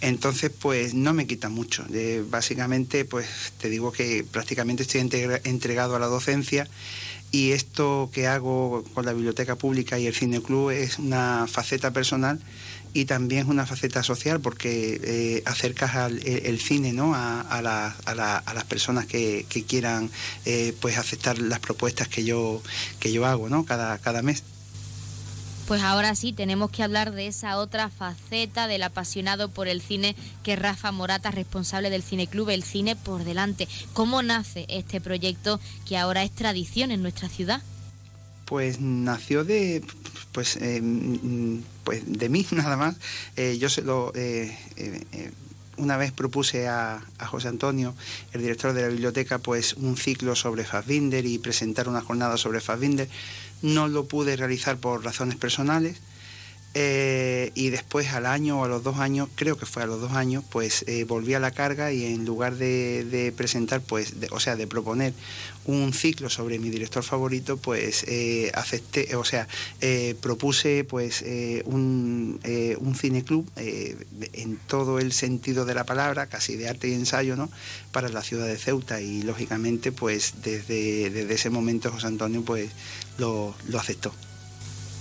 [0.00, 1.84] Entonces, pues no me quita mucho.
[2.30, 3.26] básicamente, pues
[3.60, 6.68] te digo que prácticamente estoy entregado a la docencia
[7.30, 11.90] y esto que hago con la biblioteca pública y el cine club es una faceta
[11.92, 12.40] personal
[12.94, 17.12] y también es una faceta social porque eh, acercas el, cine ¿no?
[17.14, 20.10] a, las personas que, quieran
[20.46, 22.62] eh, pues aceptar las propuestas que yo,
[22.98, 23.64] que yo hago ¿no?
[23.64, 24.42] cada, cada mes.
[25.68, 30.16] Pues ahora sí, tenemos que hablar de esa otra faceta del apasionado por el cine
[30.42, 33.68] que Rafa Morata, responsable del Cineclub El Cine por Delante.
[33.92, 37.62] ¿Cómo nace este proyecto que ahora es tradición en nuestra ciudad?
[38.46, 39.84] Pues nació de
[40.32, 40.80] pues, eh,
[41.84, 42.96] pues de mí nada más.
[43.36, 44.56] Eh, yo se lo eh,
[45.76, 47.94] una vez propuse a, a, José Antonio,
[48.32, 52.62] el director de la biblioteca, pues un ciclo sobre Fassbinder y presentar una jornada sobre
[52.62, 53.08] Fassbinder
[53.62, 56.00] no lo pude realizar por razones personales
[56.74, 60.00] eh, y después al año o a los dos años, creo que fue a los
[60.00, 64.38] dos años, pues eh, volví a la carga y en lugar de, presentar, pues, o
[64.38, 65.14] sea, de proponer
[65.64, 69.48] un ciclo sobre mi director favorito, pues eh, acepté, o sea,
[70.20, 71.24] propuse pues
[71.64, 72.40] un,
[72.80, 77.50] un cineclub en todo el sentido de la palabra, casi de arte y ensayo, ¿no?
[77.92, 82.70] Para la ciudad de Ceuta y lógicamente, pues desde, desde ese momento José Antonio pues
[83.18, 84.12] lo, lo aceptó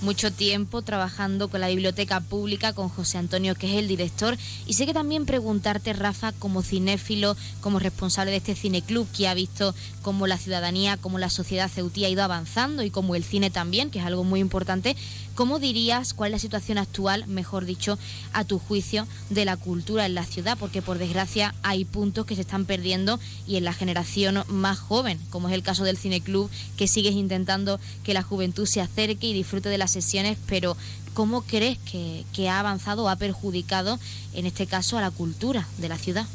[0.02, 4.38] mucho tiempo trabajando con la biblioteca pública, con José Antonio, que es el director.
[4.66, 9.34] Y sé que también preguntarte, Rafa, como cinéfilo, como responsable de este cineclub, que ha
[9.34, 13.50] visto cómo la ciudadanía, cómo la sociedad ceutí ha ido avanzando y como el cine
[13.50, 14.96] también, que es algo muy importante,
[15.38, 18.00] ¿cómo dirías cuál es la situación actual, mejor dicho,
[18.34, 20.58] a tu juicio, de la cultura en la ciudad?
[20.60, 25.20] Porque por desgracia hay puntos que se están perdiendo y en la generación más joven,
[25.30, 29.34] como es el caso del cineclub, que sigues intentando que la juventud se acerque y
[29.34, 30.76] disfrute de la sesiones, pero
[31.14, 34.00] ¿cómo crees que, ha avanzado o ha perjudicado,
[34.34, 36.26] en este caso, a la cultura de la ciudad?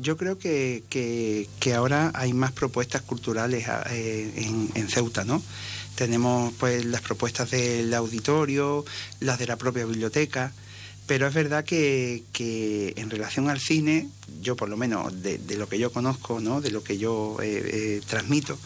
[0.00, 5.40] Yo creo que, que, ahora hay más propuestas culturales eh, en, en, Ceuta, ¿no?
[5.98, 8.84] Tenemos pues las propuestas del auditorio,
[9.18, 10.52] las de la propia biblioteca,
[11.08, 14.08] pero es verdad que, que en relación al cine,
[14.40, 16.60] yo por lo menos de, lo que yo conozco, ¿no?
[16.60, 18.56] De lo que yo eh, eh, transmito,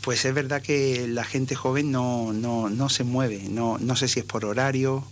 [0.00, 4.08] pues es verdad que la gente joven no, no, no se mueve, no, no sé
[4.08, 5.04] si es por horario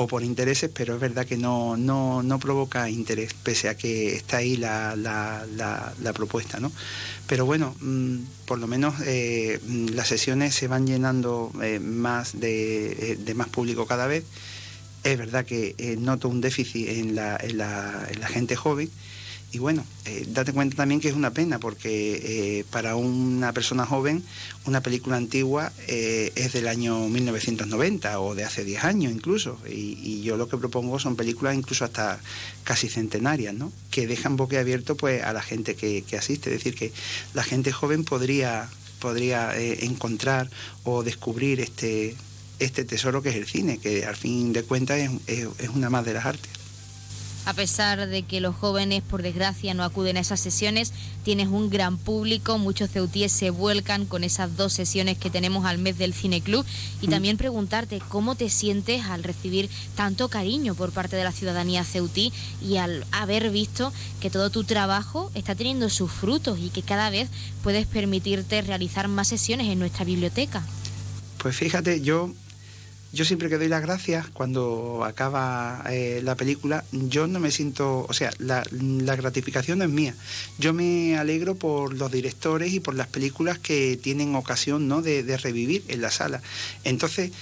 [0.00, 4.14] o por intereses, pero es verdad que no, no, no provoca interés, pese a que
[4.14, 5.44] está ahí la, la,
[6.00, 6.58] la, propuesta.
[6.58, 6.72] ¿no?
[7.26, 12.40] Pero bueno, mm, por lo menos eh, mm, las sesiones se van llenando eh, más
[12.40, 14.24] de, eh, de, más público cada vez.
[15.04, 18.90] Es verdad que noto un déficit en la, en la, en la gente joven
[19.52, 23.84] y bueno, eh, date cuenta también que es una pena porque eh, para una persona
[23.84, 24.22] joven
[24.64, 29.58] una película antigua eh, es del año 1990 o de hace 10 años incluso.
[29.68, 32.20] Y, yo lo que propongo son películas incluso hasta
[32.62, 33.72] casi centenarias, ¿no?
[33.90, 36.50] Que dejan boquiabierto pues, a la gente que, asiste.
[36.50, 36.92] Es decir, que
[37.34, 38.68] la gente joven podría,
[39.00, 40.50] podría encontrar
[40.84, 42.14] o descubrir este,
[42.58, 46.12] este tesoro que es el cine, que al fin de cuentas es una más de
[46.12, 46.59] las artes.
[47.46, 50.92] A pesar de que los jóvenes, por desgracia, no acuden a esas sesiones,
[51.24, 55.78] tienes un gran público, muchos ceutíes se vuelcan con esas dos sesiones que tenemos al
[55.78, 56.66] mes del Cine Club
[57.00, 57.10] y mm.
[57.10, 62.32] también preguntarte cómo te sientes al recibir tanto cariño por parte de la ciudadanía ceutí
[62.62, 67.08] y al haber visto que todo tu trabajo está teniendo sus frutos y que cada
[67.08, 67.28] vez
[67.62, 70.62] puedes permitirte realizar más sesiones en nuestra biblioteca.
[71.38, 72.34] Pues fíjate, yo
[73.12, 78.06] yo siempre que doy las gracias cuando acaba eh, la película, yo no me siento,
[78.08, 78.62] o sea, la,
[79.16, 80.14] gratificación no es mía.
[80.58, 85.02] Yo me alegro por los directores y por las películas que tienen ocasión ¿no?
[85.02, 86.40] de, revivir en la sala.
[86.84, 87.32] Entonces,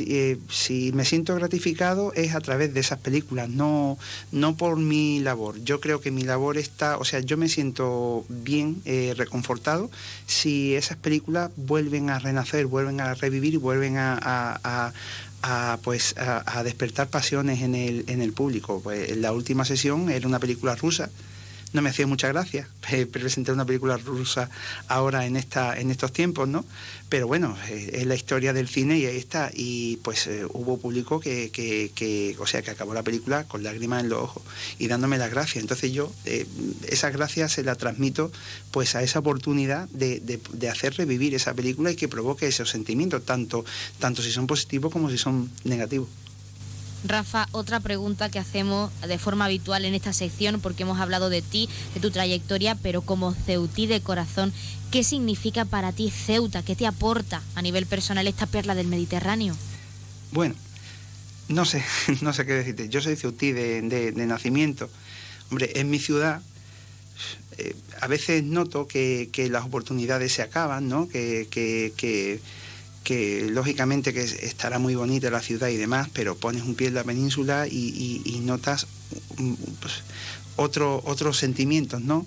[0.00, 3.98] eh, si, me siento gratificado es a través de esas películas, no,
[4.32, 5.62] no por mi labor.
[5.64, 9.90] Yo creo que mi labor está, o sea, yo me siento bien eh, reconfortado
[10.26, 14.92] si esas películas vuelven a renacer, vuelven a revivir y vuelven a
[15.82, 18.80] pues, a, despertar pasiones en el, en el público.
[18.82, 21.10] Pues, la última sesión era una película rusa
[21.74, 22.68] no me hacía mucha gracia
[23.10, 24.48] presentar una película rusa
[24.88, 26.64] ahora en esta en estos tiempos, ¿no?
[27.08, 29.50] Pero bueno, eh, es la historia del cine y ahí está.
[29.52, 34.02] Y pues eh, hubo público que, que, o sea, que acabó la película con lágrimas
[34.02, 34.42] en los ojos
[34.78, 35.62] y dándome las gracias.
[35.62, 36.46] Entonces yo eh,
[36.88, 38.30] esas gracias se las transmito
[38.70, 43.24] pues a esa oportunidad de, de, hacer revivir esa película y que provoque esos sentimientos,
[43.24, 43.64] tanto,
[43.98, 46.08] tanto si son positivos como si son negativos.
[47.04, 51.42] Rafa, otra pregunta que hacemos de forma habitual en esta sección, porque hemos hablado de
[51.42, 54.52] ti, de tu trayectoria, pero como ceutí de corazón,
[54.90, 56.62] ¿qué significa para ti Ceuta?
[56.62, 59.54] ¿Qué te aporta a nivel personal esta perla del Mediterráneo?
[60.32, 60.54] Bueno,
[61.48, 61.84] no sé,
[62.22, 62.88] no sé qué decirte.
[62.88, 64.88] Yo soy ceutí de, nacimiento.
[65.50, 66.40] Hombre, en mi ciudad
[67.58, 71.06] eh, a veces noto que, las oportunidades se acaban, ¿no?
[71.08, 72.40] que
[73.50, 77.04] lógicamente que estará muy bonita la ciudad y demás, pero pones un pie en la
[77.04, 78.86] península y, notas
[79.80, 80.02] pues,
[80.56, 82.26] otro, otros sentimientos, ¿no?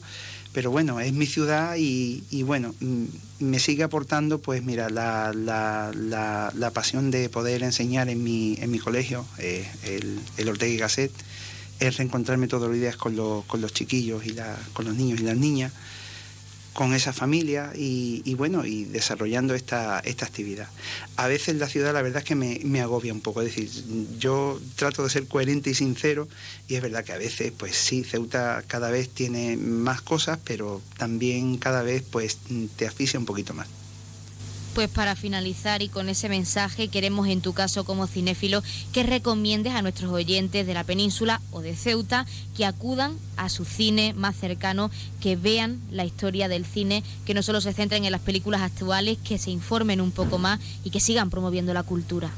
[0.54, 3.04] Pero bueno, es mi ciudad y, bueno, mm,
[3.40, 8.80] me sigue aportando, pues mira, la, la, pasión de poder enseñar en mi, en mi
[8.80, 11.12] colegio, eh, el, el Ortega y Gasset,
[11.80, 15.20] es reencontrarme todos los días con, los, con los chiquillos y la, con los niños
[15.20, 15.74] y las niñas
[16.78, 20.70] con esa familia y, bueno, y desarrollando esta, esta actividad.
[21.16, 23.68] A veces la ciudad la verdad es que me, agobia un poco, es decir,
[24.20, 26.28] yo trato de ser coherente y sincero
[26.68, 30.80] y es verdad que a veces pues sí, Ceuta cada vez tiene más cosas, pero
[31.00, 32.38] también cada vez pues
[32.76, 33.68] te asfixia un poquito más.
[34.78, 38.62] Pues para finalizar y con ese mensaje queremos en tu caso como cinéfilo
[38.94, 43.66] que recomiendes a nuestros oyentes de la península o de Ceuta que acudan a su
[43.66, 48.12] cine más cercano, que vean la historia del cine, que no solo se centren en
[48.12, 52.30] las películas actuales, que se informen un poco más y que sigan promoviendo la cultura.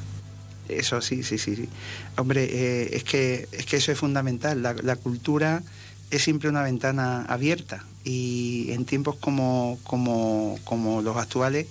[0.70, 1.58] Eso sí, sí, sí.
[1.58, 1.68] sí.
[2.16, 4.64] Hombre, eh, es, que, es que eso es fundamental.
[4.64, 5.62] La, la cultura
[6.10, 11.68] es siempre una ventana abierta y en tiempos como, como, como los actuales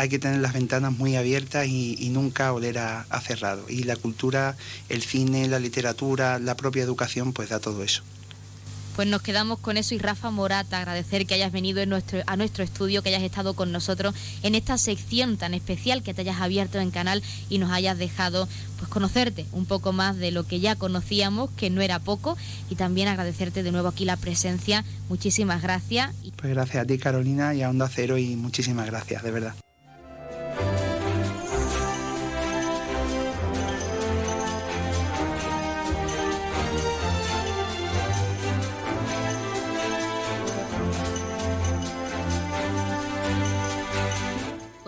[0.00, 3.66] hay que tener las ventanas muy abiertas y, nunca oler a, cerrado.
[3.68, 4.56] Y la cultura,
[4.88, 8.02] el cine, la literatura, la propia educación, pues da todo eso.
[8.96, 12.64] Pues nos quedamos con eso y Rafa Morata, agradecer que hayas venido nuestro, a nuestro
[12.64, 16.80] estudio, que hayas estado con nosotros en esta sección tan especial que te hayas abierto
[16.80, 18.48] en canal y nos hayas dejado
[18.78, 22.38] pues conocerte un poco más de lo que ya conocíamos, que no era poco,
[22.70, 24.82] y también agradecerte de nuevo aquí la presencia.
[25.10, 26.14] Muchísimas gracias.
[26.36, 29.54] Pues gracias a ti Carolina y a Onda Cero y muchísimas gracias, de verdad.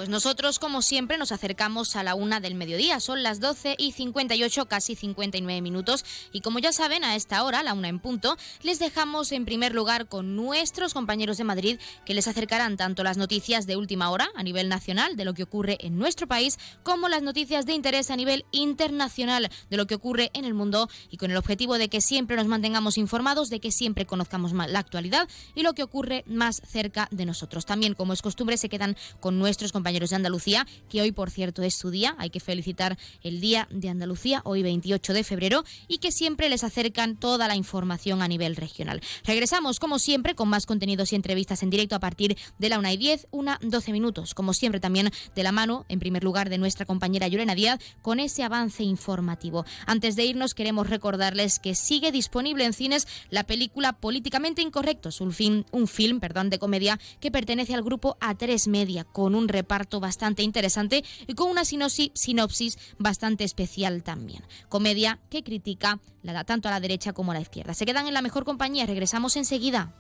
[0.03, 2.99] Pues nosotros, como siempre, nos acercamos a la una del mediodía.
[2.99, 6.05] Son las 12 y 58, casi 59 minutos.
[6.33, 9.77] Y como ya saben, a esta hora, la una en punto, les dejamos en primer
[9.77, 14.29] lugar con nuestros compañeros de Madrid que les acercarán tanto las noticias de última hora
[14.35, 18.11] a nivel nacional de lo que ocurre en nuestro país, como las noticias de interés
[18.11, 21.89] a nivel internacional de lo que ocurre en el mundo y con el objetivo de
[21.89, 25.85] que siempre nos mantengamos informados, de que siempre conozcamos más la actualidad y lo que
[25.85, 27.67] ocurre más cerca de nosotros.
[27.67, 31.63] También, como es costumbre, se quedan con nuestros compañeros de Andalucía, que hoy, por cierto,
[31.63, 32.15] es su día.
[32.19, 36.65] Hay que felicitar el Día de Andalucía, hoy 28 de febrero, y que siempre les
[36.65, 39.01] acercan toda la información a nivel regional.
[39.25, 42.91] Regresamos, como siempre, con más contenidos y entrevistas en directo a partir de la 1
[42.91, 44.35] y 10, una 12 minutos.
[44.35, 48.19] Como siempre, también de la mano, en primer lugar, de nuestra compañera Llorena Díaz, con
[48.19, 49.65] ese avance informativo.
[49.87, 55.33] Antes de irnos, queremos recordarles que sigue disponible en cines la película Políticamente Incorrectos, un
[55.33, 59.82] film, un film perdón, de comedia que pertenece al grupo A3 Media, con un reparto
[60.01, 64.43] bastante interesante y con una sinopsis bastante especial también.
[64.69, 67.75] Comedia que critica la, tanto a la derecha como a la izquierda.
[67.75, 69.95] Se quedan en la mejor compañía, regresamos enseguida.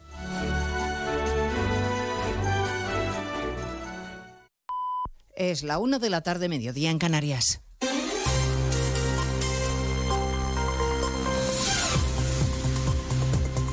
[5.34, 7.62] Es la una de la tarde, mediodía en Canarias.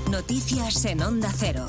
[0.09, 1.65] Noticias en Onda Cero.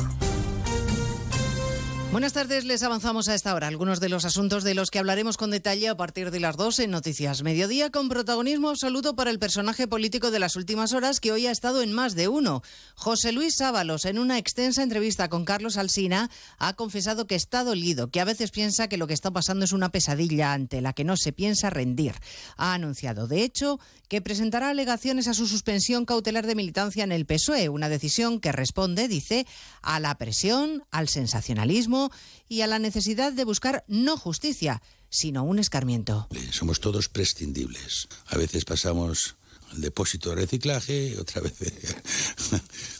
[2.12, 5.36] Buenas tardes, les avanzamos a esta hora algunos de los asuntos de los que hablaremos
[5.36, 9.38] con detalle a partir de las 2 en Noticias Mediodía, con protagonismo absoluto para el
[9.38, 12.64] personaje político de las últimas horas que hoy ha estado en más de uno.
[12.96, 18.10] José Luis Ábalos, en una extensa entrevista con Carlos Alsina, ha confesado que está dolido,
[18.10, 21.04] que a veces piensa que lo que está pasando es una pesadilla ante la que
[21.04, 22.16] no se piensa rendir.
[22.56, 27.24] Ha anunciado, de hecho, que presentará alegaciones a su suspensión cautelar de militancia en el
[27.24, 29.46] PSOE, una decisión que responde, dice,
[29.80, 31.99] a la presión, al sensacionalismo,
[32.48, 34.80] y a la necesidad de buscar no justicia,
[35.10, 36.28] sino un escarmiento.
[36.52, 38.08] Somos todos prescindibles.
[38.28, 39.36] A veces pasamos
[39.72, 41.54] al depósito de reciclaje, otra vez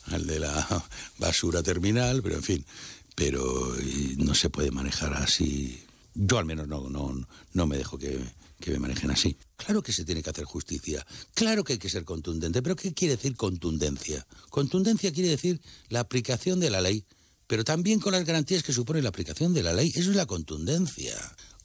[0.06, 0.84] al de la
[1.18, 2.66] basura terminal, pero en fin,
[3.14, 3.74] pero
[4.18, 5.84] no se puede manejar así.
[6.14, 8.20] Yo al menos no, no, no me dejo que
[8.66, 9.36] me manejen así.
[9.56, 12.92] Claro que se tiene que hacer justicia, claro que hay que ser contundente, pero ¿qué
[12.92, 14.26] quiere decir contundencia?
[14.48, 17.04] Contundencia quiere decir la aplicación de la ley
[17.50, 19.90] pero también con las garantías que supone la aplicación de la ley.
[19.96, 21.16] Eso es la contundencia.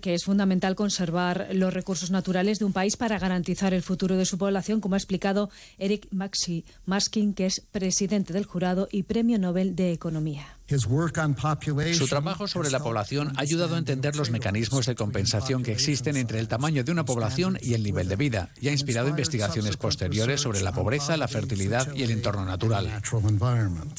[0.00, 4.26] que es fundamental conservar los recursos naturales de un país para garantizar el futuro de
[4.26, 9.38] su población, como ha explicado Eric Maxi Maskin, que es presidente del jurado y Premio
[9.38, 10.57] Nobel de Economía.
[10.68, 16.16] Su trabajo sobre la población ha ayudado a entender los mecanismos de compensación que existen
[16.16, 19.78] entre el tamaño de una población y el nivel de vida y ha inspirado investigaciones
[19.78, 23.00] posteriores sobre la pobreza, la fertilidad y el entorno natural.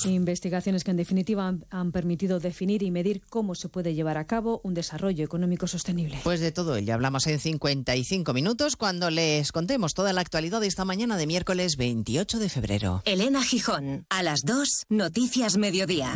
[0.06, 4.26] Investigaciones que en definitiva han, han permitido definir y medir cómo se puede llevar a
[4.26, 6.20] cabo un desarrollo económico sostenible.
[6.24, 10.68] Pues de todo ello hablamos en 55 minutos cuando les contemos toda la actualidad de
[10.68, 13.02] esta mañana de miércoles 28 de febrero.
[13.06, 16.16] Elena Gijón, a las 2, Noticias Mediodía.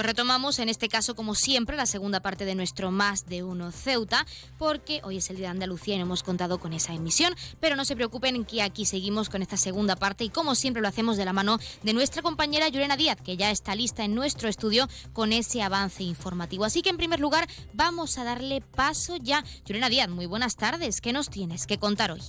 [0.00, 3.70] Pues retomamos en este caso, como siempre, la segunda parte de nuestro Más de Uno
[3.70, 4.24] Ceuta,
[4.56, 7.76] porque hoy es el Día de Andalucía y no hemos contado con esa emisión, pero
[7.76, 11.18] no se preocupen que aquí seguimos con esta segunda parte y como siempre lo hacemos
[11.18, 14.88] de la mano de nuestra compañera Yurena Díaz, que ya está lista en nuestro estudio
[15.12, 16.64] con ese avance informativo.
[16.64, 19.44] Así que en primer lugar vamos a darle paso ya.
[19.66, 21.02] Yurena Díaz, muy buenas tardes.
[21.02, 22.22] ¿Qué nos tienes que contar hoy?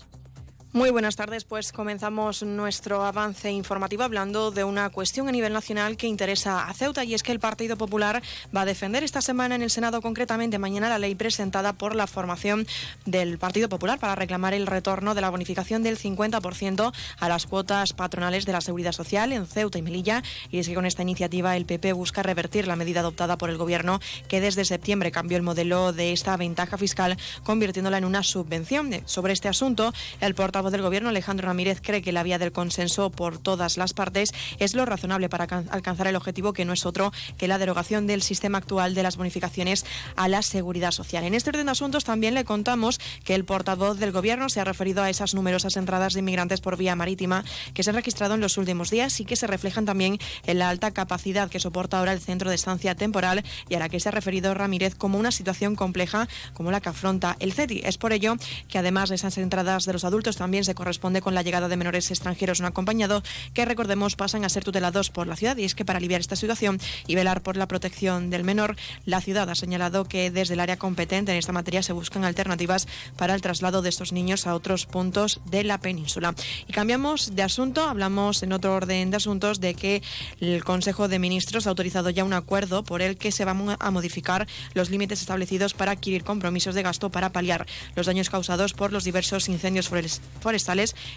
[0.73, 5.97] Muy buenas tardes, pues comenzamos nuestro avance informativo hablando de una cuestión a nivel nacional
[5.97, 8.23] que interesa a Ceuta y es que el Partido Popular
[8.55, 12.07] va a defender esta semana en el Senado, concretamente mañana, la ley presentada por la
[12.07, 12.65] formación
[13.05, 17.91] del Partido Popular para reclamar el retorno de la bonificación del 50% a las cuotas
[17.91, 20.23] patronales de la Seguridad Social en Ceuta y Melilla.
[20.51, 23.57] Y es que con esta iniciativa el PP busca revertir la medida adoptada por el
[23.57, 23.99] Gobierno
[24.29, 28.89] que desde septiembre cambió el modelo de esta ventaja fiscal convirtiéndola en una subvención.
[29.03, 33.09] Sobre este asunto, el portavoz del Gobierno, Alejandro Ramírez, cree que la vía del consenso
[33.09, 37.11] por todas las partes es lo razonable para alcanzar el objetivo que no es otro
[37.37, 39.85] que la derogación del sistema actual de las bonificaciones
[40.15, 41.23] a la seguridad social.
[41.23, 44.65] En este orden de asuntos también le contamos que el portavoz del Gobierno se ha
[44.65, 47.43] referido a esas numerosas entradas de inmigrantes por vía marítima
[47.73, 50.69] que se han registrado en los últimos días y que se reflejan también en la
[50.69, 54.09] alta capacidad que soporta ahora el centro de estancia temporal y a la que se
[54.09, 57.81] ha referido Ramírez como una situación compleja como la que afronta el CETI.
[57.85, 58.35] Es por ello
[58.67, 61.69] que además de esas entradas de los adultos también también se corresponde con la llegada
[61.69, 63.23] de menores extranjeros no acompañados
[63.53, 66.35] que recordemos pasan a ser tutelados por la ciudad y es que para aliviar esta
[66.35, 66.77] situación
[67.07, 68.75] y velar por la protección del menor,
[69.05, 72.85] la ciudad ha señalado que desde el área competente en esta materia se buscan alternativas
[73.15, 76.35] para el traslado de estos niños a otros puntos de la península.
[76.67, 80.03] Y cambiamos de asunto, hablamos en otro orden de asuntos de que
[80.41, 83.91] el Consejo de Ministros ha autorizado ya un acuerdo por el que se van a
[83.91, 88.91] modificar los límites establecidos para adquirir compromisos de gasto para paliar los daños causados por
[88.91, 90.21] los diversos incendios forestales,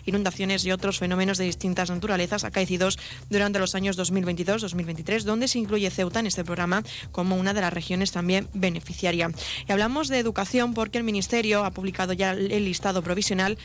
[0.05, 2.99] inundaciones y otros fenómenos de distintas naturalezas acaecidos
[3.31, 7.72] durante los años 2022-2023, donde se incluye Ceuta en este programa como una de las
[7.72, 9.31] regiones también beneficiaria.
[9.68, 13.59] Y hablamos de educación porque el Ministerio ha publicado ya el listado provisional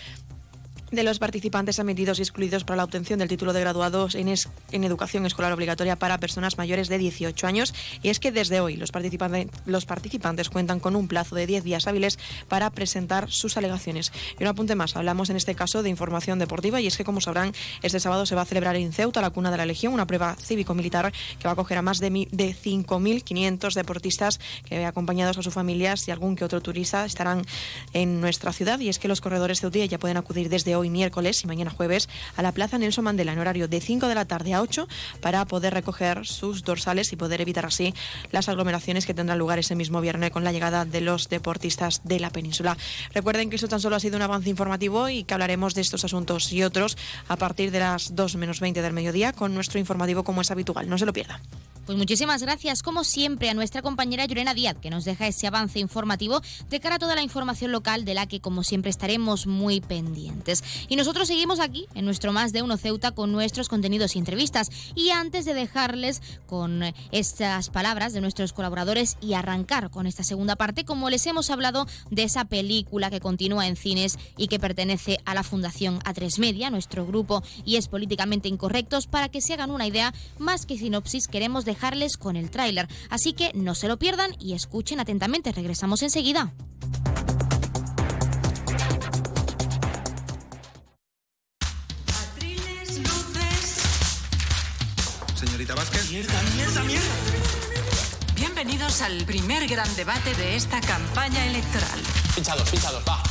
[0.91, 4.83] de los participantes admitidos y excluidos para la obtención del título de graduados en, en,
[4.83, 7.73] educación escolar obligatoria para personas mayores de 18 años.
[8.01, 8.91] Y es que desde hoy los,
[9.65, 12.17] los participantes cuentan con un plazo de 10 días hábiles
[12.47, 14.11] para presentar sus alegaciones.
[14.39, 17.21] Y un apunte más, hablamos en este caso de información deportiva y es que, como
[17.21, 20.07] sabrán, este sábado se va a celebrar en Ceuta, la cuna de la Legión, una
[20.07, 25.43] prueba cívico-militar que va a acoger a más de, de 5.500 deportistas que, acompañados a
[25.43, 27.45] sus familias y algún que otro turista, estarán
[27.93, 28.79] en nuestra ciudad.
[28.79, 32.07] Y es que los corredores ceutíes ya pueden acudir desde hoy miércoles y mañana jueves
[32.37, 34.87] a la Plaza Nelson Mandela en horario de 5 de la tarde a 8
[35.19, 37.93] para poder recoger sus dorsales y poder evitar así
[38.31, 42.21] las aglomeraciones que tendrán lugar ese mismo viernes con la llegada de los deportistas de
[42.21, 42.77] la península.
[43.13, 46.05] Recuerden que esto tan solo ha sido un avance informativo y que hablaremos de estos
[46.05, 50.23] asuntos y otros a partir de las 2 menos 20 del mediodía con nuestro informativo
[50.23, 50.87] como es habitual.
[50.87, 51.41] No se lo pierdan.
[51.89, 55.79] Pues muchísimas gracias, como siempre, a nuestra compañera Llorena Díaz, que nos deja ese avance
[55.79, 59.81] informativo de cara a toda la información local de la que, como siempre, estaremos muy
[59.81, 60.63] pendientes.
[60.87, 64.69] Y nosotros seguimos aquí, en nuestro Más de Uno Ceuta, con nuestros contenidos y entrevistas.
[64.93, 70.55] Y antes de dejarles con estas palabras de nuestros colaboradores y arrancar con esta segunda
[70.55, 75.17] parte, como les hemos hablado de esa película que continúa en cines y que pertenece
[75.25, 79.71] a la Fundación A3 Media, nuestro grupo, y es políticamente incorrectos, para que se hagan
[79.71, 82.87] una idea, más que sinopsis, queremos dejar dejarles con el tráiler.
[83.09, 85.53] Así que no se lo pierdan y escuchen atentamente.
[85.53, 86.51] Regresamos enseguida.
[95.35, 96.11] Señorita Vázquez.
[96.11, 97.07] Mierda, mierda, mierda.
[98.35, 101.99] Bienvenidos al primer gran debate de esta campaña electoral.
[102.35, 103.23] Pinchados, pinchados, va.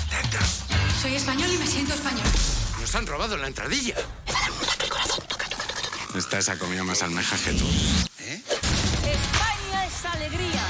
[1.02, 2.26] Soy español y me siento español.
[2.80, 3.94] Nos han robado la entradilla.
[6.18, 7.64] Esta esa comido más almejas que tú.
[8.18, 8.42] ¿Eh?
[9.04, 10.64] España es alegría.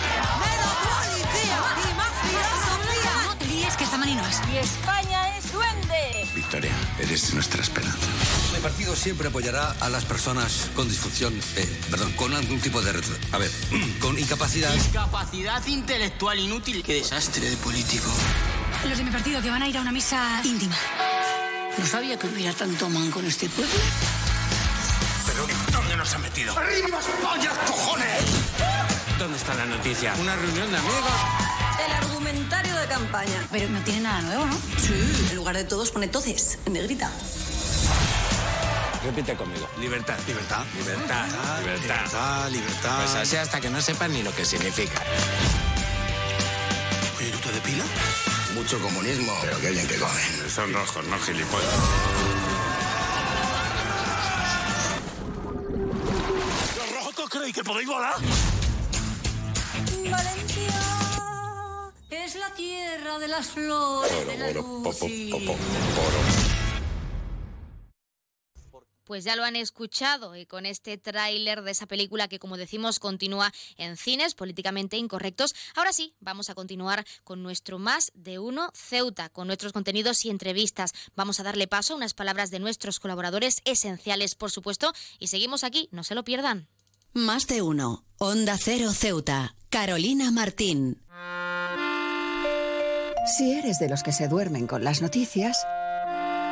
[0.45, 3.25] Menos policía y más filosofía.
[3.25, 4.41] No te líes que esta no es.
[4.53, 6.29] Y España es duende.
[6.35, 8.07] Victoria, eres nuestra esperanza.
[8.53, 12.91] Mi partido siempre apoyará a las personas con disfunción, eh, perdón, con algún tipo de.
[13.33, 13.51] A ver,
[14.01, 14.75] con incapacidad.
[14.75, 16.83] Discapacidad intelectual inútil.
[16.83, 18.11] Qué desastre de político.
[18.87, 20.77] Los de mi partido que van a ir a una misa íntima.
[21.79, 24.28] No sabía que hubiera tanto man con este pueblo.
[25.39, 26.59] ¿Pero dónde nos ha metido?
[26.59, 28.24] ¡Arriba España, cojones!
[29.20, 30.12] ¿Dónde está la noticia?
[30.18, 31.11] ¿Una reunión de amigos?
[31.86, 33.47] El argumentario de campaña.
[33.53, 34.57] Pero no tiene nada nuevo, ¿no?
[34.78, 35.28] Sí.
[35.30, 37.12] En lugar de todos pone toces, en negrita.
[39.05, 39.68] Repite conmigo.
[39.78, 40.18] Libertad.
[40.26, 40.64] Libertad.
[40.76, 41.26] Libertad.
[41.26, 41.62] Libertad.
[41.62, 42.51] Libertad.
[42.51, 42.97] Libertad.
[42.97, 45.01] Pues así hasta que no sepan ni lo que significa.
[47.16, 47.86] Oye, ¿tú te depilas?
[48.55, 49.32] Mucho comunismo.
[49.43, 50.51] Pero qué bien que comen.
[50.51, 51.74] Son rojos, no gilipollas.
[57.29, 58.14] Creéis que podéis volar?
[60.11, 65.49] Valencia es la tierra de las flores, de la luz y...
[69.05, 72.99] Pues ya lo han escuchado y con este tráiler de esa película que como decimos
[72.99, 75.55] continúa en cines políticamente incorrectos.
[75.76, 80.31] Ahora sí, vamos a continuar con nuestro más de uno Ceuta, con nuestros contenidos y
[80.31, 80.93] entrevistas.
[81.16, 85.64] Vamos a darle paso a unas palabras de nuestros colaboradores esenciales, por supuesto, y seguimos
[85.64, 86.68] aquí, no se lo pierdan.
[87.15, 88.05] Más de uno.
[88.19, 89.55] Onda Cero Ceuta.
[89.71, 91.03] Carolina Martín.
[93.37, 95.67] Si eres de los que se duermen con las noticias,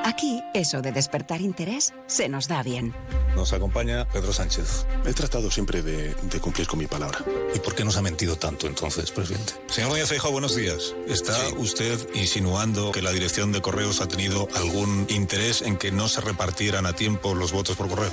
[0.05, 2.95] aquí eso de despertar interés se nos da bien.
[3.35, 4.87] Nos acompaña Pedro Sánchez.
[5.07, 7.19] He tratado siempre de, de cumplir con mi palabra.
[7.55, 9.55] ¿Y por qué nos ha mentido tanto entonces, presidente?
[9.69, 10.95] Señor Núñez Feijóo, buenos días.
[11.07, 16.09] ¿Está usted insinuando que la dirección de correos ha tenido algún interés en que no
[16.09, 18.13] se repartieran a tiempo los votos por correo?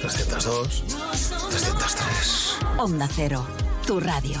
[0.00, 0.66] 302,
[1.50, 2.58] 303.
[2.78, 3.46] Onda Cero,
[3.86, 4.40] tu radio.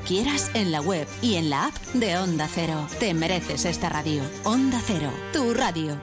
[0.00, 2.86] quieras en la web y en la app de Onda Cero.
[2.98, 4.22] Te mereces esta radio.
[4.44, 6.00] Onda Cero, tu radio.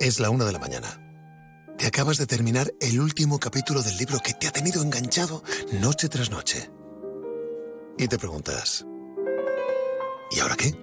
[0.00, 0.98] Es la una de la mañana.
[1.78, 5.42] Te acabas de terminar el último capítulo del libro que te ha tenido enganchado
[5.80, 6.70] noche tras noche.
[7.98, 8.86] Y te preguntas,
[10.30, 10.74] ¿y ahora qué?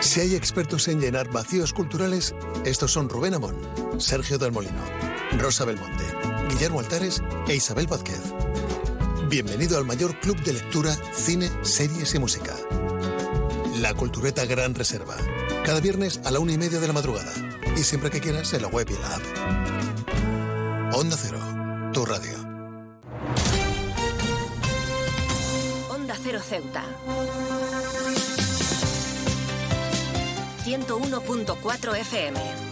[0.00, 3.56] Si hay expertos en llenar vacíos culturales, estos son Rubén Amón,
[3.98, 4.82] Sergio del Molino,
[5.38, 6.04] Rosa Belmonte,
[6.48, 8.20] Guillermo Altares e Isabel Vázquez.
[9.28, 12.56] Bienvenido al mayor club de lectura, cine, series y música.
[13.76, 15.16] La Cultureta Gran Reserva.
[15.66, 17.30] Cada viernes a la una y media de la madrugada.
[17.76, 20.94] Y siempre que quieras en la web y en la app.
[20.94, 21.40] Onda Cero,
[21.92, 22.38] tu radio.
[25.90, 26.84] Onda Cero Ceuta.
[30.64, 32.67] 101.4 FM.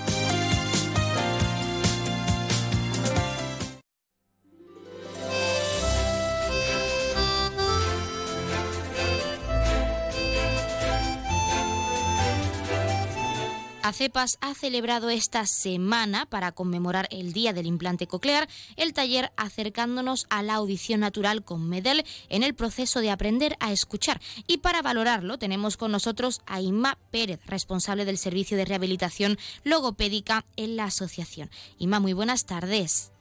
[13.87, 20.27] ACEPAS ha celebrado esta semana, para conmemorar el Día del Implante Coclear, el taller acercándonos
[20.29, 24.21] a la audición natural con MEDEL en el proceso de aprender a escuchar.
[24.49, 30.45] Y para valorarlo tenemos con nosotros a Inma Pérez, responsable del Servicio de Rehabilitación Logopédica
[30.57, 31.49] en la asociación.
[31.79, 33.13] Inma, muy buenas tardes.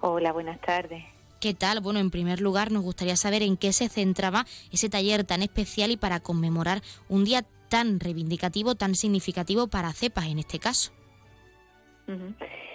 [0.00, 1.04] Hola, buenas tardes.
[1.40, 1.80] ¿Qué tal?
[1.80, 5.90] Bueno, en primer lugar nos gustaría saber en qué se centraba ese taller tan especial
[5.90, 10.92] y para conmemorar un día tan reivindicativo, tan significativo para CEPAS en este caso?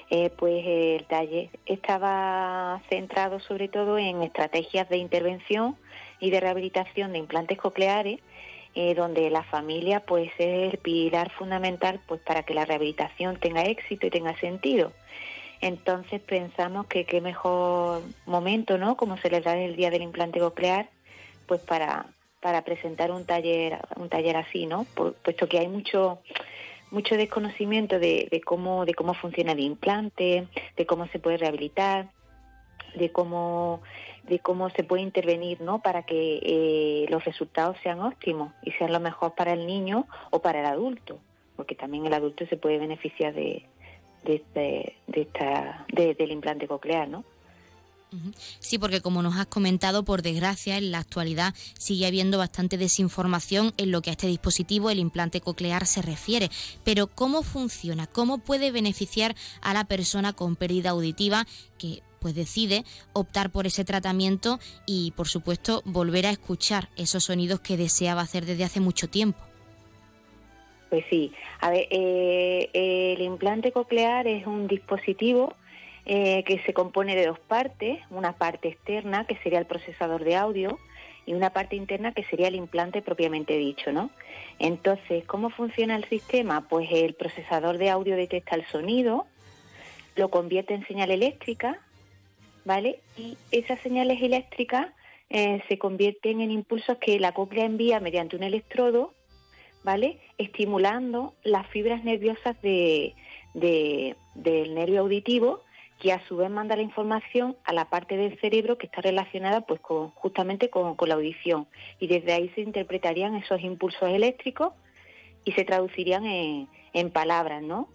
[0.09, 5.75] eh, pues el taller estaba centrado sobre todo en estrategias de intervención
[6.19, 8.19] y de rehabilitación de implantes cocleares,
[8.75, 13.63] eh, donde la familia pues es el pilar fundamental pues para que la rehabilitación tenga
[13.63, 14.93] éxito y tenga sentido.
[15.61, 18.97] Entonces pensamos que qué mejor momento, ¿no?
[18.97, 20.89] Como celebrar el Día del Implante Coclear,
[21.47, 22.05] pues para
[22.43, 24.85] para presentar un taller un taller así no
[25.23, 26.19] puesto que hay mucho
[26.91, 32.09] mucho desconocimiento de, cómo de cómo funciona el implante de cómo se puede rehabilitar
[32.95, 33.81] de cómo
[34.23, 38.91] de cómo se puede intervenir no para que eh, los resultados sean óptimos y sean
[38.91, 41.19] lo mejor para el niño o para el adulto
[41.55, 43.63] porque también el adulto se puede beneficiar de
[44.25, 44.43] de,
[45.07, 47.23] de esta del implante coclear no
[48.59, 53.73] Sí, porque como nos has comentado, por desgracia, en la actualidad sigue habiendo bastante desinformación
[53.77, 56.49] en lo que a este dispositivo, el implante coclear, se refiere.
[56.83, 58.07] Pero ¿cómo funciona?
[58.07, 61.45] ¿Cómo puede beneficiar a la persona con pérdida auditiva
[61.77, 67.59] que pues decide optar por ese tratamiento y, por supuesto, volver a escuchar esos sonidos
[67.59, 69.39] que deseaba hacer desde hace mucho tiempo?
[70.89, 75.55] Pues sí, a ver, eh, el implante coclear es un dispositivo
[76.05, 80.35] eh, que se compone de dos partes, una parte externa que sería el procesador de
[80.35, 80.77] audio
[81.25, 84.09] y una parte interna que sería el implante propiamente dicho, ¿no?
[84.59, 86.67] Entonces, ¿cómo funciona el sistema?
[86.67, 89.25] Pues el procesador de audio detecta el sonido,
[90.15, 91.79] lo convierte en señal eléctrica,
[92.65, 92.99] ¿vale?
[93.17, 94.87] Y esas señales eléctricas
[95.29, 99.13] eh, se convierten en impulsos que la cóclea envía mediante un electrodo,
[99.83, 100.19] ¿vale?
[100.37, 103.15] Estimulando las fibras nerviosas de,
[103.53, 105.61] del nervio auditivo
[106.03, 109.61] que a su vez manda la información a la parte del cerebro que está relacionada
[109.61, 111.65] pues con, justamente con, la audición
[111.97, 114.73] y desde ahí se interpretarían esos impulsos eléctricos
[115.45, 117.87] y se traducirían en, palabras, ¿no?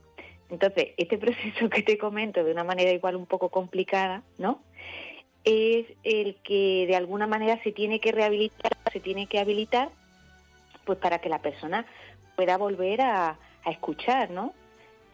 [0.49, 4.63] Entonces, este proceso que te comento de una manera igual un poco complicada, ¿no?
[5.45, 9.91] Es el que de alguna manera se tiene que rehabilitar, se tiene que habilitar,
[10.87, 11.85] pues para que la persona
[12.37, 14.55] pueda volver a, a escuchar, ¿no?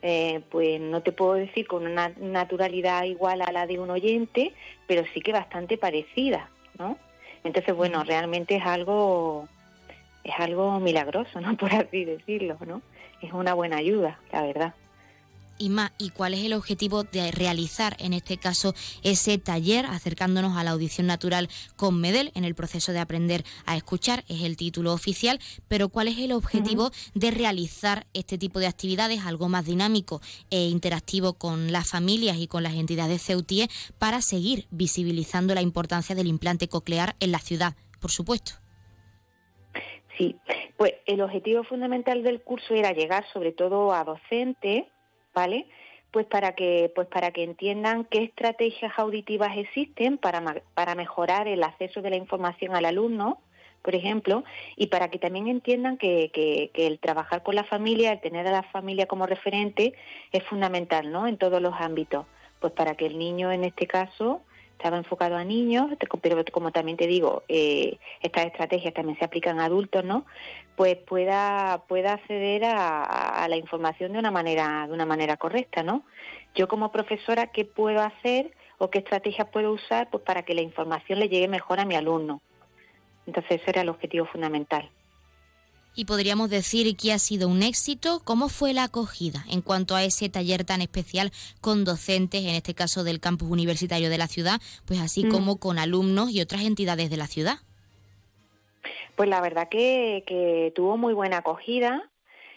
[0.06, 4.52] Eh, pues no te puedo decir con una naturalidad igual a la de un oyente,
[4.86, 6.98] pero sí que bastante parecida, ¿no?
[7.42, 9.48] Entonces, bueno, realmente es algo
[10.22, 11.56] es algo milagroso, ¿no?
[11.56, 12.82] Por así decirlo, ¿no?
[13.22, 14.74] Es una buena ayuda, la verdad.
[15.56, 20.56] Y más, ¿y cuál es el objetivo de realizar en este caso ese taller acercándonos
[20.56, 24.24] a la audición natural con Medel en el proceso de aprender a escuchar?
[24.28, 25.38] Es el título oficial,
[25.68, 30.66] pero ¿cuál es el objetivo de realizar este tipo de actividades, algo más dinámico e
[30.66, 36.26] interactivo con las familias y con las entidades CEUTIE para seguir visibilizando la importancia del
[36.26, 38.52] implante coclear en la ciudad, por supuesto?
[40.18, 40.36] Sí,
[40.76, 44.84] pues el objetivo fundamental del curso era llegar sobre todo a docentes
[45.34, 45.66] ¿vale?
[46.10, 51.62] Pues para que, pues para que entiendan qué estrategias auditivas existen para, para mejorar el
[51.62, 53.40] acceso de la información al alumno,
[53.82, 54.44] por ejemplo,
[54.76, 58.52] y para que también entiendan que, que, el trabajar con la familia, el tener a
[58.52, 59.92] la familia como referente,
[60.32, 61.26] es fundamental, ¿no?
[61.26, 62.24] En todos los ámbitos.
[62.60, 64.40] Pues para que el niño, en este caso,
[64.78, 65.90] estaba enfocado a niños,
[66.22, 70.24] pero como también te digo, eh, estas estrategias también se aplican a adultos, ¿no?
[70.76, 76.04] Pues pueda, pueda acceder a, la información de una manera, de una manera correcta, ¿no?
[76.54, 80.62] Yo como profesora, ¿qué puedo hacer o qué estrategias puedo usar pues para que la
[80.62, 82.40] información le llegue mejor a mi alumno?
[83.26, 84.90] Entonces ese era el objetivo fundamental
[85.94, 88.20] y podríamos decir que ha sido un éxito.
[88.24, 92.74] ¿Cómo fue la acogida en cuanto a ese taller tan especial con docentes, en este
[92.74, 95.30] caso del campus universitario de la ciudad, pues así mm.
[95.30, 97.58] como con alumnos y otras entidades de la ciudad?
[99.16, 102.10] Pues la verdad que, tuvo muy buena acogida.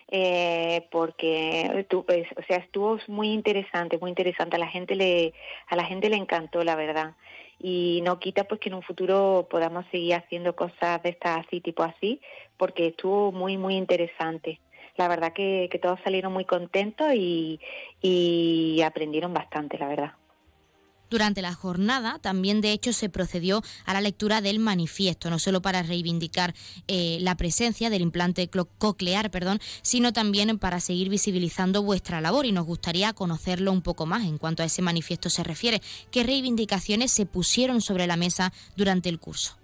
[0.10, 5.34] Eh, porque pues, o sea estuvo muy interesante muy interesante a la gente le
[5.68, 7.16] a la gente le encantó la verdad
[7.60, 11.62] y no quita pues que en un futuro podamos seguir haciendo cosas de estas así,
[11.62, 12.22] tipo así,
[12.58, 14.60] porque estuvo muy, muy interesante.
[14.95, 20.14] La verdad que, que todos salieron muy contentos y aprendieron bastante, la verdad.
[21.10, 25.62] Durante la jornada también de hecho se procedió a la lectura del manifiesto, no solo
[25.62, 26.53] para reivindicar
[26.88, 32.51] eh, la presencia del implante coclear, perdón, sino también para seguir visibilizando vuestra labor y
[32.51, 35.82] nos gustaría conocerlo un poco más en cuanto a ese manifiesto se refiere.
[36.12, 39.58] ¿Qué reivindicaciones se pusieron sobre la mesa durante el curso?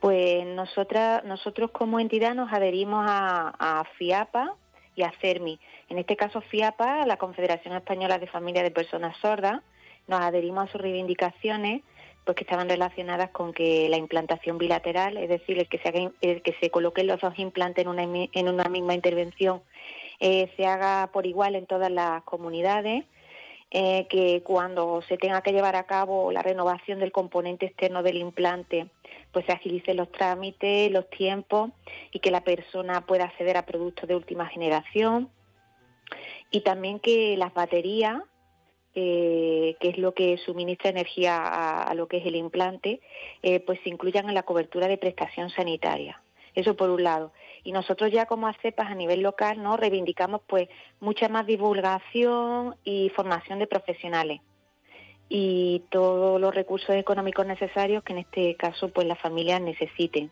[0.00, 4.56] Pues nosotras, nosotros como entidad nos adherimos a, a FIAPA
[4.96, 5.60] y a CERMI.
[5.88, 9.62] En este caso FIAPA, la Confederación Española de Familias de Personas Sordas,
[10.06, 11.82] nos adherimos a sus reivindicaciones
[12.24, 16.12] pues que estaban relacionadas con que la implantación bilateral, es decir, el que se, haga,
[16.20, 19.62] que se coloquen los dos implantes en una, en una misma intervención,
[20.20, 23.04] eh, se haga por igual en todas las comunidades,
[23.74, 28.18] eh, que cuando se tenga que llevar a cabo la renovación del componente externo del
[28.18, 28.88] implante,
[29.32, 31.70] pues se agilicen los trámites, los tiempos
[32.12, 35.30] y que la persona pueda acceder a productos de última generación.
[36.50, 38.20] Y también que las baterías
[38.94, 41.38] eh, que es lo que suministra energía
[41.84, 43.00] a, lo que es el implante,
[43.42, 46.22] eh, pues se incluyan en la cobertura de prestación sanitaria.
[46.54, 47.32] Eso por un lado.
[47.64, 50.68] Y nosotros ya como ACEPAS a nivel local no reivindicamos pues
[51.00, 54.40] mucha más divulgación y formación de profesionales
[55.34, 60.30] y todos los recursos económicos necesarios que en este caso pues las familias necesiten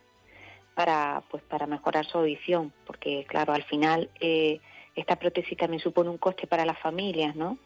[0.75, 4.59] para pues para mejorar su audición porque claro al final eh,
[4.95, 7.57] esta prótesis también supone un coste para las familias no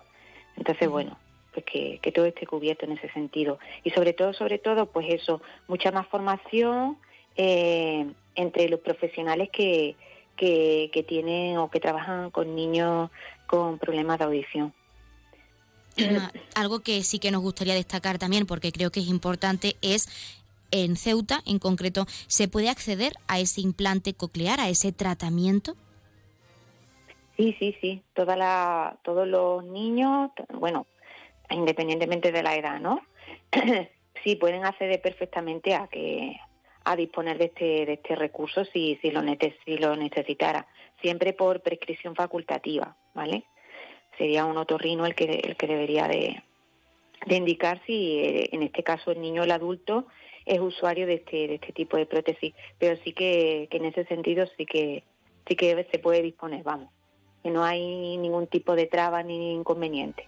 [0.58, 1.18] entonces, bueno,
[1.54, 3.60] pues que, todo esté cubierto en ese sentido.
[3.84, 6.98] Y sobre todo, sobre todo, pues eso, mucha más formación
[7.38, 9.96] eh, entre los profesionales que,
[10.36, 13.10] que, tienen o que trabajan con niños
[13.48, 14.74] con problemas de audición.
[16.56, 20.08] algo que sí que nos gustaría destacar también, porque creo que es importante, es
[20.72, 25.76] en Ceuta, en concreto, ¿se puede acceder a ese implante coclear, a ese tratamiento?
[27.38, 28.02] Sí, sí, sí.
[28.14, 30.88] Toda la, todos los niños, bueno,
[31.50, 33.02] independientemente de la edad, ¿no?
[34.24, 36.38] sí, pueden acceder perfectamente a que
[36.88, 39.22] a disponer de este, de este recurso si, si, lo
[39.66, 40.68] si lo necesitara,
[41.02, 43.44] siempre por prescripción facultativa, ¿vale?
[44.20, 46.44] Sería un otorrino el que, el que debería de,
[47.26, 50.06] de indicar si eh, en este caso el niño o el adulto
[50.46, 54.06] es usuario de este, de este tipo de prótesis, pero sí que, que en ese
[54.06, 55.04] sentido sí que
[55.48, 56.95] sí que se puede disponer, vamos
[57.46, 60.28] que no hay ningún tipo de traba ni inconveniente.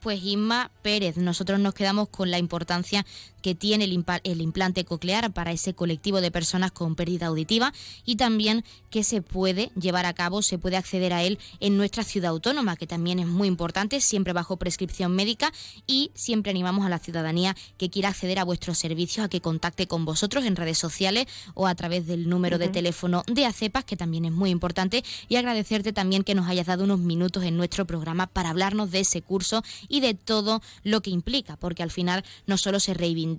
[0.00, 3.04] Pues Inma Pérez, nosotros nos quedamos con la importancia
[3.46, 7.72] que tiene el, el implante coclear para ese colectivo de personas con pérdida auditiva
[8.04, 12.02] y también que se puede llevar a cabo, se puede acceder a él en nuestra
[12.02, 15.52] ciudad autónoma, que también es muy importante, siempre bajo prescripción médica
[15.86, 19.86] y siempre animamos a la ciudadanía que quiera acceder a vuestros servicios a que contacte
[19.86, 23.96] con vosotros en redes sociales o a través del número de teléfono de ACEPAS, que
[23.96, 27.86] también es muy importante, y agradecerte también que nos hayas dado unos minutos en nuestro
[27.86, 32.24] programa para hablarnos de ese curso y de todo lo que implica, porque al final
[32.48, 33.35] no solo se reivindica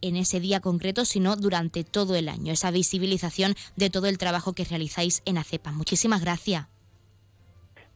[0.00, 4.52] en ese día concreto, sino durante todo el año, esa visibilización de todo el trabajo
[4.52, 5.74] que realizáis en ACEPAS.
[5.74, 6.66] Muchísimas gracias.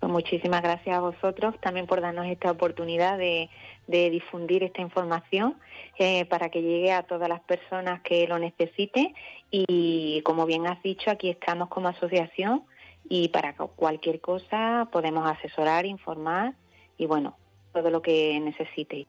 [0.00, 3.50] Pues muchísimas gracias a vosotros también por darnos esta oportunidad de,
[3.86, 5.56] difundir esta información
[5.98, 9.14] eh, para que llegue a todas las personas que lo necesiten
[9.50, 12.62] y como bien has dicho aquí estamos como asociación
[13.08, 16.54] y para cualquier cosa podemos asesorar, informar
[16.96, 17.36] y bueno,
[17.72, 19.08] todo lo que necesitéis.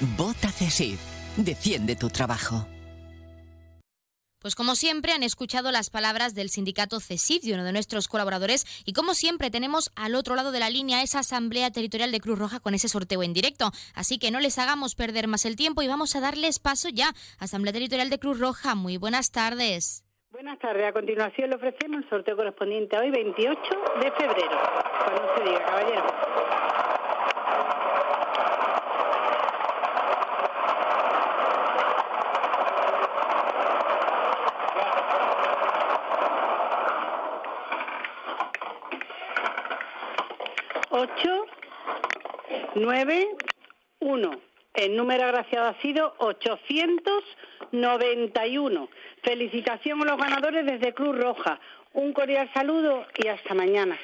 [0.00, 0.98] Vota CESIF.
[1.36, 2.66] Defiende tu trabajo.
[4.40, 8.66] Pues como siempre han escuchado las palabras del sindicato CESIF, de uno de nuestros colaboradores,
[8.84, 12.38] y como siempre tenemos al otro lado de la línea esa asamblea territorial de Cruz
[12.38, 13.70] Roja con ese sorteo en directo.
[13.94, 17.14] Así que no les hagamos perder más el tiempo y vamos a darles paso ya.
[17.38, 20.04] Asamblea Territorial de Cruz Roja, muy buenas tardes.
[20.30, 20.88] Buenas tardes.
[20.88, 23.56] A continuación le ofrecemos el sorteo correspondiente a hoy, 28
[24.02, 24.58] de febrero.
[25.04, 26.73] Cuando se diga, caballero.
[41.04, 41.46] 8,
[42.76, 43.28] 9,
[44.00, 44.30] 1.
[44.72, 48.88] El número agraciado ha sido 891.
[49.22, 51.60] Felicitación a los ganadores desde Cruz Roja.
[51.92, 53.98] Un cordial saludo y hasta mañana.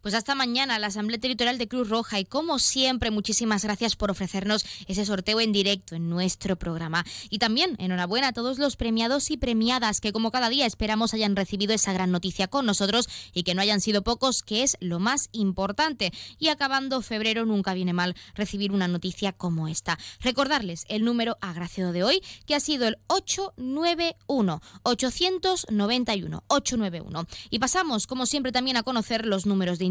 [0.00, 4.10] Pues hasta mañana la Asamblea Territorial de Cruz Roja y como siempre muchísimas gracias por
[4.10, 7.04] ofrecernos ese sorteo en directo en nuestro programa.
[7.28, 11.34] Y también enhorabuena a todos los premiados y premiadas que como cada día esperamos hayan
[11.34, 15.00] recibido esa gran noticia con nosotros y que no hayan sido pocos, que es lo
[15.00, 16.12] más importante.
[16.38, 19.98] Y acabando febrero nunca viene mal recibir una noticia como esta.
[20.20, 27.26] Recordarles el número agraciado de hoy que ha sido el 891 891 891.
[27.50, 29.84] Y pasamos como siempre también a conocer los números de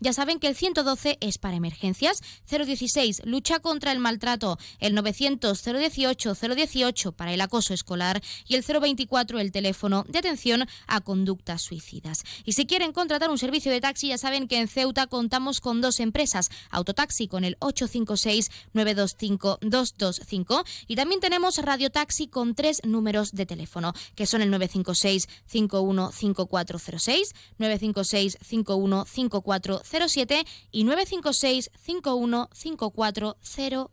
[0.00, 5.62] ya saben que el 112 es para emergencias, 016 lucha contra el maltrato, el 900
[5.62, 8.22] 018 018 para el acoso escolar.
[8.46, 12.24] Y el 024 el teléfono de atención a conductas suicidas.
[12.44, 15.80] Y si quieren contratar un servicio de taxi, ya saben que en Ceuta contamos con
[15.80, 22.80] dos empresas, Autotaxi con el 856 925 225 y también tenemos Radio Taxi con tres
[22.84, 33.90] números de teléfono, que son el 956 515406, 956 515406 5407 y 956 515408.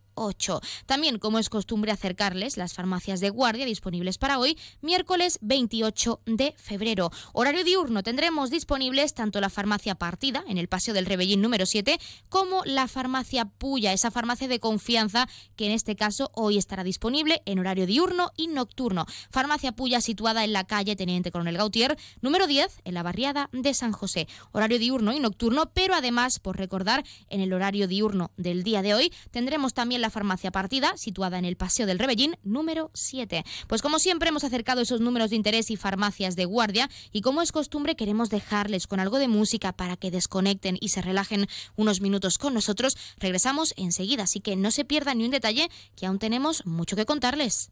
[0.86, 6.54] También, como es costumbre, acercarles las farmacias de guardia disponibles para hoy, miércoles 28 de
[6.58, 7.10] febrero.
[7.32, 12.00] Horario diurno tendremos disponibles tanto la farmacia Partida, en el Paseo del Rebellín número 7,
[12.28, 17.42] como la farmacia Puya, esa farmacia de confianza que en este caso hoy estará disponible
[17.46, 19.06] en horario diurno y nocturno.
[19.30, 23.74] Farmacia Puya situada en la calle Teniente Coronel Gautier, número 10, en la barriada de
[23.74, 24.28] San José.
[24.52, 28.94] Horario diurno y nocturno, pero además, por recordar, en el horario diurno del día de
[28.94, 33.44] hoy tendremos también la farmacia partida, situada en el Paseo del Rebellín, número 7.
[33.68, 37.42] Pues como siempre hemos acercado esos números de interés y farmacias de guardia y como
[37.42, 42.02] es costumbre queremos dejarles con algo de música para que desconecten y se relajen unos
[42.02, 42.98] minutos con nosotros.
[43.18, 47.06] Regresamos enseguida, así que no se pierdan ni un detalle que aún tenemos mucho que
[47.06, 47.72] contarles.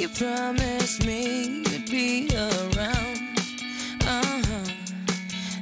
[0.00, 3.18] You promised me you'd be around.
[4.02, 4.70] Uh huh,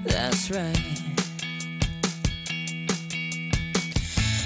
[0.05, 1.01] that's right.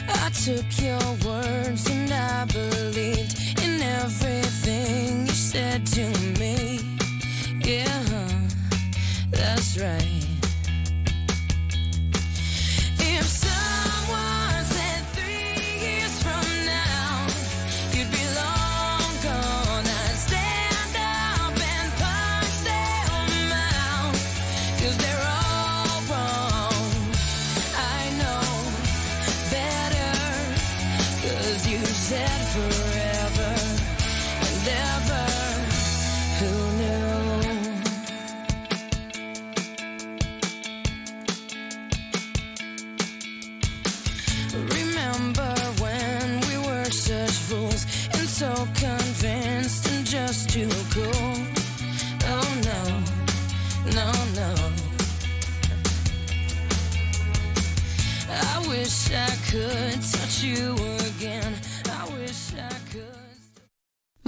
[0.09, 6.07] I took your words and I believed in everything you said to
[6.39, 6.79] me.
[7.65, 8.05] Yeah,
[9.33, 10.20] that's right.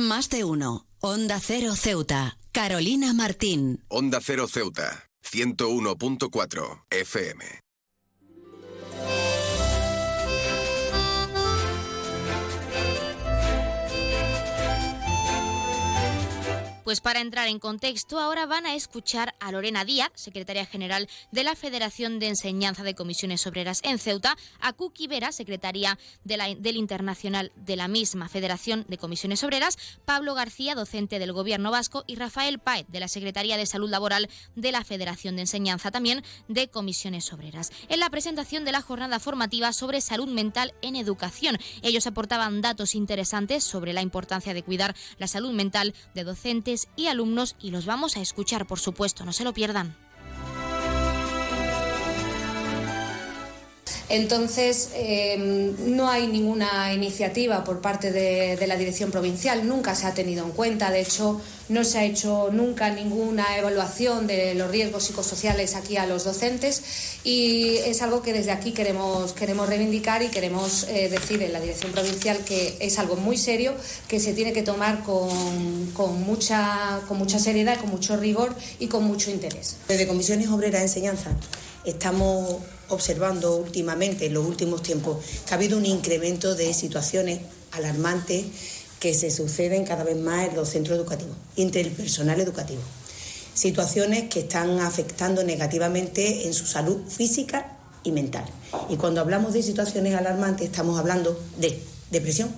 [0.02, 0.88] Más de uno.
[1.00, 2.36] Onda Cero Ceuta.
[2.50, 3.84] Carolina Martín.
[3.88, 7.44] Onda Cero Ceuta, 101.4 FM.
[16.84, 21.44] Pues para entrar en contexto, ahora van a escuchar a Lorena Díaz, secretaria general de
[21.44, 26.52] la Federación de Enseñanza de Comisiones Obreras en Ceuta, a Kuki Vera, secretaria de la,
[26.52, 32.02] del Internacional de la misma Federación de Comisiones Obreras, Pablo García, docente del Gobierno Vasco,
[32.08, 36.24] y Rafael Paez, de la Secretaría de Salud Laboral de la Federación de Enseñanza también
[36.48, 37.70] de Comisiones Obreras.
[37.90, 42.96] En la presentación de la jornada formativa sobre salud mental en educación, ellos aportaban datos
[42.96, 47.86] interesantes sobre la importancia de cuidar la salud mental de docentes y alumnos y los
[47.86, 49.96] vamos a escuchar, por supuesto, no se lo pierdan.
[54.12, 60.06] Entonces, eh, no hay ninguna iniciativa por parte de, de, la Dirección Provincial, nunca se
[60.06, 61.40] ha tenido en cuenta, de hecho,
[61.70, 66.82] no se ha hecho nunca ninguna evaluación de los riesgos psicosociales aquí a los docentes
[67.24, 71.60] y es algo que desde aquí queremos, queremos reivindicar y queremos eh, decir en la
[71.60, 73.72] Dirección Provincial que es algo muy serio,
[74.08, 78.88] que se tiene que tomar con, con, mucha, con mucha seriedad, con mucho rigor y
[78.88, 79.76] con mucho interés.
[79.88, 81.30] Desde Comisiones Obreras de Enseñanza
[81.86, 82.58] estamos
[82.94, 87.40] observando últimamente, en los últimos tiempos, que ha habido un incremento de situaciones
[87.72, 88.46] alarmantes
[89.00, 92.80] que se suceden cada vez más en los centros educativos, entre el personal educativo.
[93.54, 98.44] Situaciones que están afectando negativamente en su salud física y mental.
[98.88, 101.78] Y cuando hablamos de situaciones alarmantes estamos hablando de
[102.10, 102.50] depresión,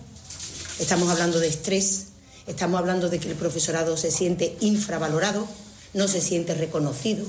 [0.79, 2.09] estamos hablando de estrés,
[2.47, 5.47] estamos hablando de que el profesorado se siente infravalorado,
[5.95, 7.25] no se siente reconocido.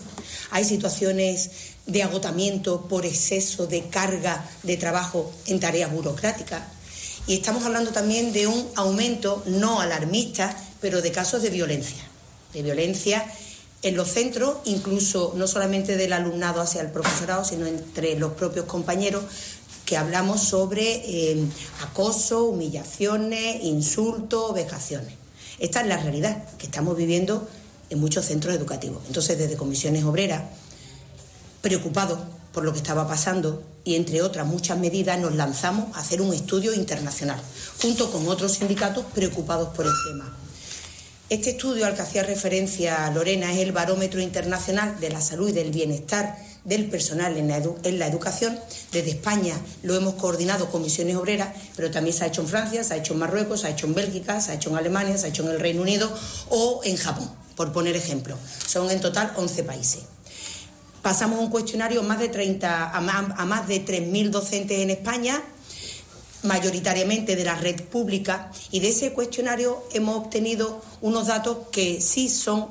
[0.51, 1.51] Hay situaciones
[1.85, 6.63] de agotamiento por exceso de carga de trabajo en tareas burocráticas.
[7.27, 12.03] Y estamos hablando también de un aumento no alarmista, pero de casos de violencia.
[12.53, 13.25] De violencia
[13.81, 18.65] en los centros, incluso no solamente del alumnado hacia el profesorado, sino entre los propios
[18.65, 19.23] compañeros,
[19.85, 21.45] que hablamos sobre eh,
[21.83, 25.13] acoso, humillaciones, insultos, vejaciones.
[25.59, 27.47] Esta es la realidad que estamos viviendo
[27.89, 29.03] en muchos centros educativos.
[29.07, 30.43] Entonces, desde comisiones obreras,
[31.65, 32.19] preocupados
[32.53, 36.31] por lo que estaba pasando y entre otras muchas medidas nos lanzamos a hacer un
[36.31, 37.41] estudio internacional,
[37.81, 40.31] junto con otros sindicatos preocupados por el tema.
[41.27, 45.53] Este estudio al que hacía referencia Lorena es el Barómetro Internacional de la Salud y
[45.53, 48.59] del Bienestar del Personal en la, en la, Educación.
[48.91, 52.93] Desde España lo hemos coordinado comisiones obreras, pero también se ha hecho en Francia, se
[52.93, 55.25] ha hecho en Marruecos, se ha hecho en Bélgica, se ha hecho en Alemania, se
[55.25, 56.15] ha hecho en el Reino Unido
[56.49, 58.37] o en Japón, por poner ejemplo.
[58.67, 60.14] Son en total 11 países.
[61.05, 64.89] Pasamos un cuestionario a más de, 30, a más, a más de 3.000 docentes en
[64.89, 65.39] España,
[66.41, 72.27] mayoritariamente de la red pública, y de ese cuestionario hemos obtenido unos datos que sí
[72.27, 72.69] son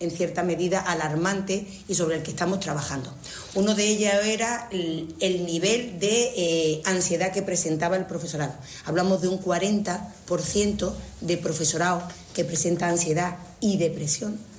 [0.00, 3.12] en cierta medida alarmantes y sobre el que estamos trabajando.
[3.54, 8.54] Uno de ellos era el, el nivel de eh, ansiedad que presentaba el profesorado.
[8.86, 12.02] Hablamos de un 40% de profesorado
[12.32, 14.53] que presenta ansiedad y depresión.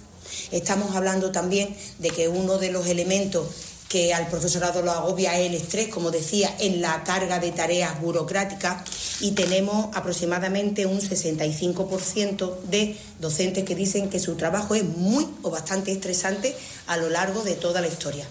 [0.52, 3.48] Estamos hablando también de que uno de los elementos
[3.90, 8.02] que al profesorado lo agobia es el estrés, como decía, en la carga de tareas
[8.02, 8.84] burocráticas
[9.22, 15.52] y tenemos aproximadamente un 65% de docentes que dicen que su trabajo es muy o
[15.52, 16.56] bastante estresante
[16.88, 18.26] a lo largo de toda la historia.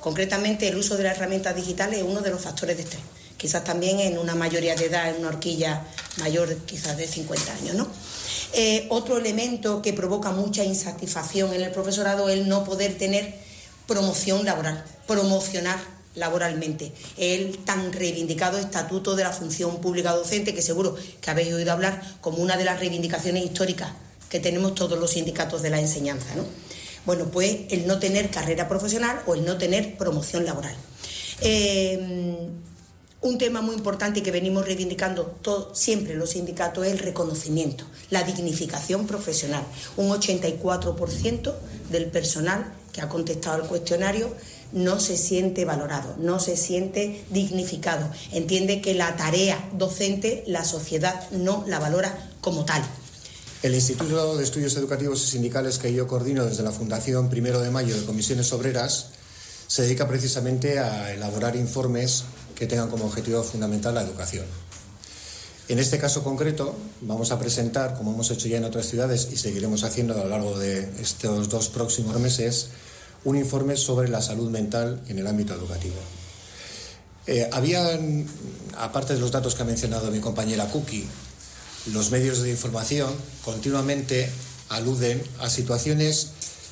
[0.00, 3.02] Concretamente, el uso de las herramientas digitales es uno de los factores de estrés.
[3.36, 5.82] Quizás también en una mayoría de edad, en una horquilla
[6.18, 7.88] mayor, quizás de 50 años, ¿no?
[8.52, 13.34] Eh, otro elemento que provoca mucha insatisfacción en el profesorado es el no poder tener
[13.86, 15.78] promoción laboral, promocionar
[16.14, 16.92] laboralmente.
[17.16, 22.02] El tan reivindicado estatuto de la función pública docente, que seguro que habéis oído hablar
[22.20, 23.90] como una de las reivindicaciones históricas
[24.28, 26.34] que tenemos todos los sindicatos de la enseñanza.
[26.34, 26.44] ¿no?
[27.06, 30.74] Bueno, pues el no tener carrera profesional o el no tener promoción laboral.
[31.40, 32.48] Eh,
[33.20, 35.38] un tema muy importante que venimos reivindicando
[35.72, 39.64] siempre los sindicatos es el reconocimiento, la dignificación profesional.
[39.96, 41.54] Un 84%
[41.90, 44.32] del personal que ha contestado al cuestionario
[44.72, 48.08] no se siente valorado, no se siente dignificado.
[48.32, 52.82] Entiende que la tarea docente la sociedad no la valora como tal.
[53.62, 57.70] El Instituto de Estudios Educativos y Sindicales que yo coordino desde la Fundación Primero de
[57.70, 59.08] Mayo de Comisiones Obreras
[59.66, 62.24] se dedica precisamente a elaborar informes
[62.58, 64.44] que tengan como objetivo fundamental la educación.
[65.68, 69.36] En este caso concreto vamos a presentar, como hemos hecho ya en otras ciudades y
[69.36, 72.68] seguiremos haciendo a lo largo de estos dos próximos meses,
[73.24, 75.96] un informe sobre la salud mental en el ámbito educativo.
[77.26, 78.26] Eh, habían,
[78.78, 81.06] aparte de los datos que ha mencionado mi compañera Cookie,
[81.92, 83.14] los medios de información
[83.44, 84.30] continuamente
[84.70, 86.28] aluden a situaciones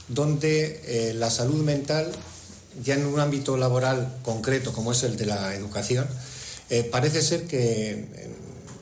[0.08, 2.10] donde eh, la salud mental,
[2.84, 6.06] ya en un ámbito laboral concreto como es el de la educación,
[6.68, 8.30] eh, parece ser que eh,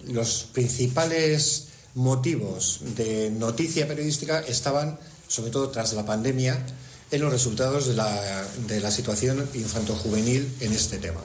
[0.08, 4.98] los principales motivos de noticia periodística estaban,
[5.28, 6.64] sobre todo tras la pandemia,
[7.10, 11.20] en los resultados de la, de la situación infanto-juvenil en este tema.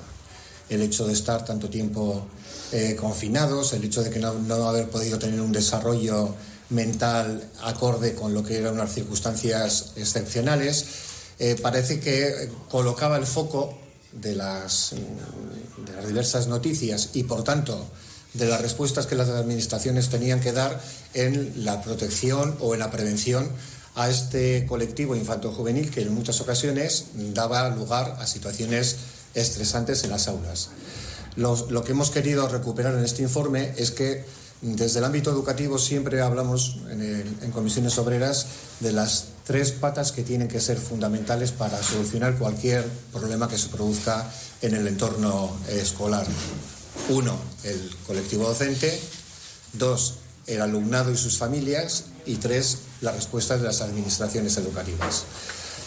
[0.70, 2.28] El hecho de estar tanto tiempo
[2.72, 6.36] eh, confinados, el hecho de que no, no haber podido tener un desarrollo
[6.70, 10.86] mental acorde con lo que eran unas circunstancias excepcionales,
[11.40, 13.78] eh, parece que colocaba el foco
[14.12, 14.94] de las,
[15.86, 17.90] de las diversas noticias y, por tanto,
[18.34, 20.82] de las respuestas que las administraciones tenían que dar
[21.14, 23.50] en la protección o en la prevención
[23.96, 28.98] a este colectivo infanto-juvenil que en muchas ocasiones daba lugar a situaciones
[29.34, 30.70] estresantes en las aulas.
[31.36, 34.26] Lo, que hemos querido recuperar en este informe es que
[34.62, 38.46] desde el ámbito educativo siempre hablamos en comisiones obreras
[38.82, 43.70] de las tres patas que tienen que ser fundamentales para solucionar cualquier problema que se
[43.70, 44.32] produzca
[44.62, 46.28] en el entorno escolar.
[47.10, 49.02] Uno, el colectivo docente.
[49.74, 52.10] Dos, el alumnado y sus familias.
[52.28, 55.26] Y tres, las respuestas de las administraciones educativas.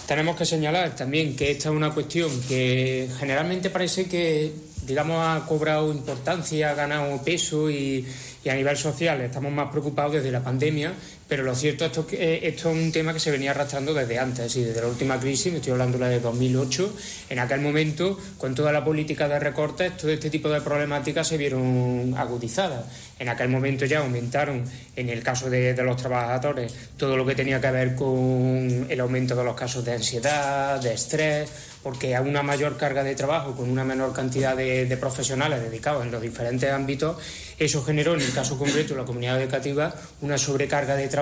[0.09, 4.53] Tenemos que señalar también que esta es una cuestión que generalmente parece que,
[4.85, 8.05] digamos, ha cobrado importancia, ha ganado peso y,
[8.43, 10.95] y a nivel social estamos más preocupados desde la pandemia,
[11.33, 14.55] pero lo cierto es que esto es un tema que se venía arrastrando desde antes,
[14.55, 16.95] y desde la última crisis, estoy hablando de la de 2008,
[17.31, 21.39] en aquel momento, con toda la política de recortes, todo este tipo de problemáticas se
[21.39, 22.85] vieron agudizadas.
[23.19, 24.65] En aquel momento ya aumentaron,
[24.95, 29.01] en el caso de, de los trabajadores, todo lo que tenía que ver con el
[29.01, 31.51] aumento de los casos de ansiedad, de estrés,
[31.83, 36.05] porque a una mayor carga de trabajo, con una menor cantidad de, de profesionales dedicados
[36.05, 37.17] en los diferentes ámbitos,
[37.59, 41.22] eso generó, en el caso concreto de la comunidad educativa, una sobrecarga de trabajo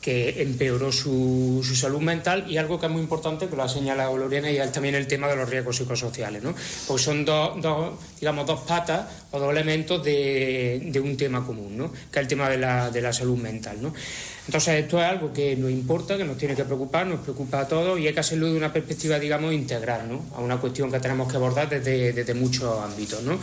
[0.00, 3.68] que empeoró su, su, salud mental y algo que es muy importante, que lo ha
[3.68, 6.54] señalado Lorena, y es también el tema de los riesgos psicosociales, ¿no?
[6.86, 11.76] Pues son dos, dos digamos, dos patas o dos elementos de, de, un tema común,
[11.76, 11.92] ¿no?
[11.92, 13.92] Que es el tema de la, de la salud mental, ¿no?
[14.46, 17.68] Entonces, esto es algo que nos importa, que nos tiene que preocupar, nos preocupa a
[17.68, 20.24] todos y hay que hacerlo de una perspectiva, digamos, integral, ¿no?
[20.34, 23.38] A una cuestión que tenemos que abordar desde, muchos ámbitos, ¿no?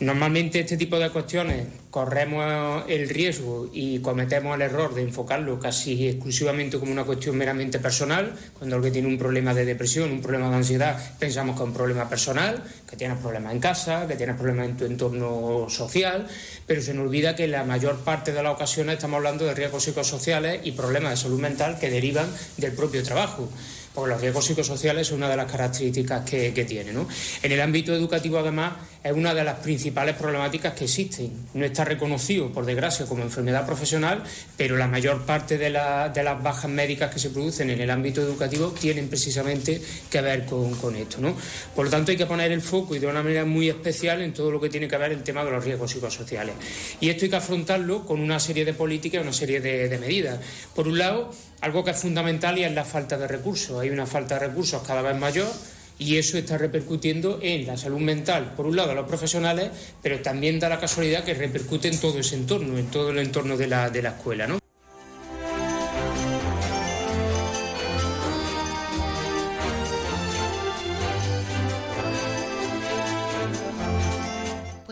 [0.00, 6.08] Normalmente este tipo de cuestiones corremos el riesgo y cometemos el error de enfocarlo casi
[6.08, 8.32] exclusivamente como una cuestión meramente personal.
[8.58, 11.74] Cuando alguien tiene un problema de depresión, un problema de ansiedad, pensamos que es un
[11.74, 16.26] problema personal, que tienes problemas en casa, que tienes problemas en tu entorno social,
[16.66, 19.84] pero se nos olvida que la mayor parte de las ocasiones estamos hablando de riesgos
[19.84, 20.31] psicosociales
[20.64, 22.26] y problemas de salud mental que derivan
[22.56, 23.48] del propio trabajo
[23.94, 26.92] porque los riesgos psicosociales son una de las características que, que tiene.
[26.92, 27.06] ¿no?
[27.42, 28.72] En el ámbito educativo, además,
[29.04, 31.32] es una de las principales problemáticas que existen.
[31.54, 34.22] No está reconocido, por desgracia, como enfermedad profesional,
[34.56, 37.90] pero la mayor parte de, la, de las bajas médicas que se producen en el
[37.90, 41.18] ámbito educativo tienen precisamente que ver con, con, esto.
[41.20, 41.34] ¿no?
[41.74, 44.32] Por lo tanto, hay que poner el foco y de una manera muy especial en
[44.32, 46.54] todo lo que tiene que ver el tema de los riesgos psicosociales.
[47.00, 50.38] Y esto hay que afrontarlo con una serie de políticas una serie de medidas.
[50.74, 51.30] Por un lado,
[51.62, 53.80] algo que es fundamental y es la falta de recursos.
[53.80, 55.50] Hay una falta de recursos cada vez mayor
[55.98, 59.70] y eso está repercutiendo en la salud mental, por un lado, a los profesionales,
[60.02, 63.56] pero también da la casualidad que repercute en todo ese entorno, en todo el entorno
[63.56, 64.46] de la, de la escuela.
[64.46, 64.61] ¿no?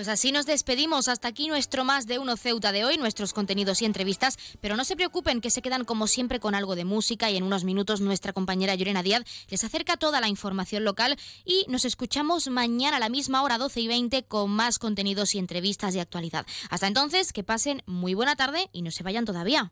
[0.00, 1.08] Pues así nos despedimos.
[1.08, 4.38] Hasta aquí nuestro más de uno Ceuta de hoy, nuestros contenidos y entrevistas.
[4.62, 7.42] Pero no se preocupen que se quedan como siempre con algo de música y en
[7.42, 12.48] unos minutos nuestra compañera Llorena Díaz les acerca toda la información local y nos escuchamos
[12.48, 16.46] mañana a la misma hora 12 y 20 con más contenidos y entrevistas de actualidad.
[16.70, 19.70] Hasta entonces, que pasen muy buena tarde y no se vayan todavía.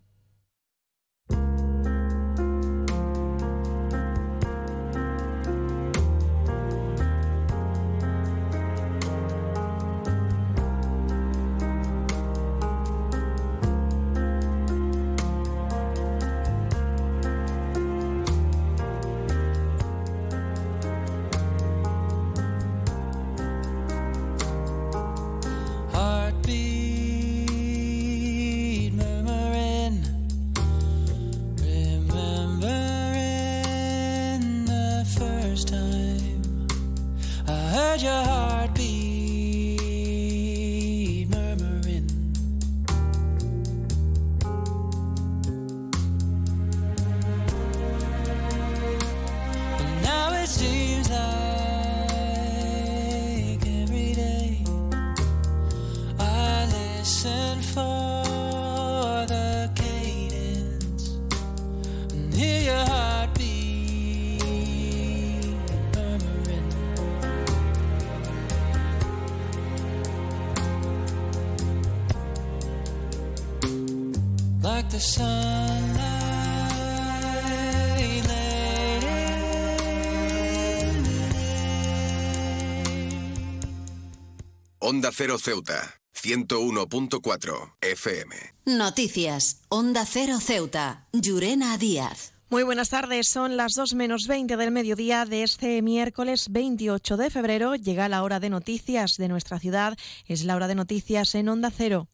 [84.80, 88.34] Onda Cero Ceuta, 101.4 FM.
[88.64, 89.60] Noticias.
[89.68, 91.06] Onda Cero Ceuta.
[91.12, 92.32] Llurena Díaz.
[92.50, 97.30] Muy buenas tardes, son las 2 menos 20 del mediodía de este miércoles 28 de
[97.30, 97.76] febrero.
[97.76, 99.96] Llega la hora de noticias de nuestra ciudad.
[100.26, 102.08] Es la hora de noticias en Onda Cero.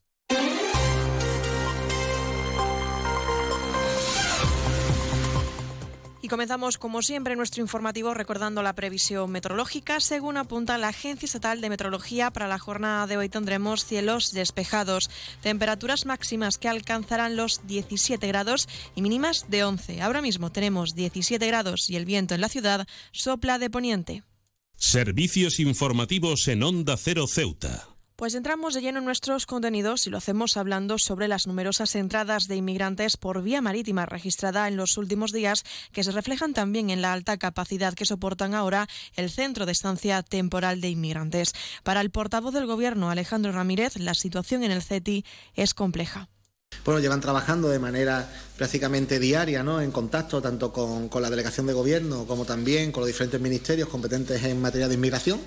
[6.25, 9.99] Y comenzamos, como siempre, nuestro informativo recordando la previsión meteorológica.
[9.99, 15.11] Según apunta la Agencia Estatal de Meteorología, para la jornada de hoy tendremos cielos despejados,
[15.43, 20.01] temperaturas máximas que alcanzarán los 17 grados y mínimas de 11.
[20.01, 24.23] Ahora mismo tenemos 17 grados y el viento en la ciudad sopla de poniente.
[24.77, 27.94] Servicios informativos en Onda Cero Ceuta.
[28.15, 32.47] Pues entramos de lleno en nuestros contenidos y lo hacemos hablando sobre las numerosas entradas
[32.47, 37.01] de inmigrantes por vía marítima registrada en los últimos días que se reflejan también en
[37.01, 38.87] la alta capacidad que soportan ahora
[39.17, 41.51] el Centro de Estancia Temporal de Inmigrantes.
[41.83, 46.29] Para el portavoz del Gobierno, Alejandro Ramírez, la situación en el CETI es compleja.
[46.85, 49.81] Bueno, llevan trabajando de manera prácticamente diaria, ¿no?
[49.81, 53.89] En contacto tanto con, con la delegación de gobierno como también con los diferentes ministerios
[53.89, 55.41] competentes en materia de inmigración.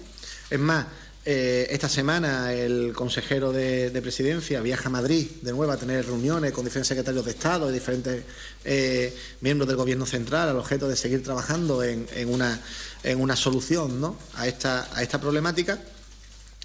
[0.50, 0.86] Es más,
[1.24, 6.06] eh, esta semana el consejero de, de, Presidencia viaja a Madrid de nuevo a tener
[6.06, 8.24] reuniones con diferentes secretarios de Estado y diferentes
[8.64, 12.60] eh, miembros del Gobierno Central al objeto de seguir trabajando en, una,
[13.02, 14.16] en una, solución ¿no?
[14.36, 15.78] a, esta, a esta problemática.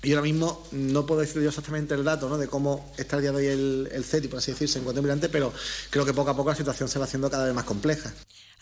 [0.02, 2.38] Y ahora mismo no puedo decir yo exactamente el dato ¿no?
[2.38, 5.02] de cómo está el día de hoy el, CETI, por así decirse, en cuanto a
[5.02, 5.54] inmigrante, pero
[5.90, 8.14] creo que poco a poco la situación se va haciendo cada vez más compleja.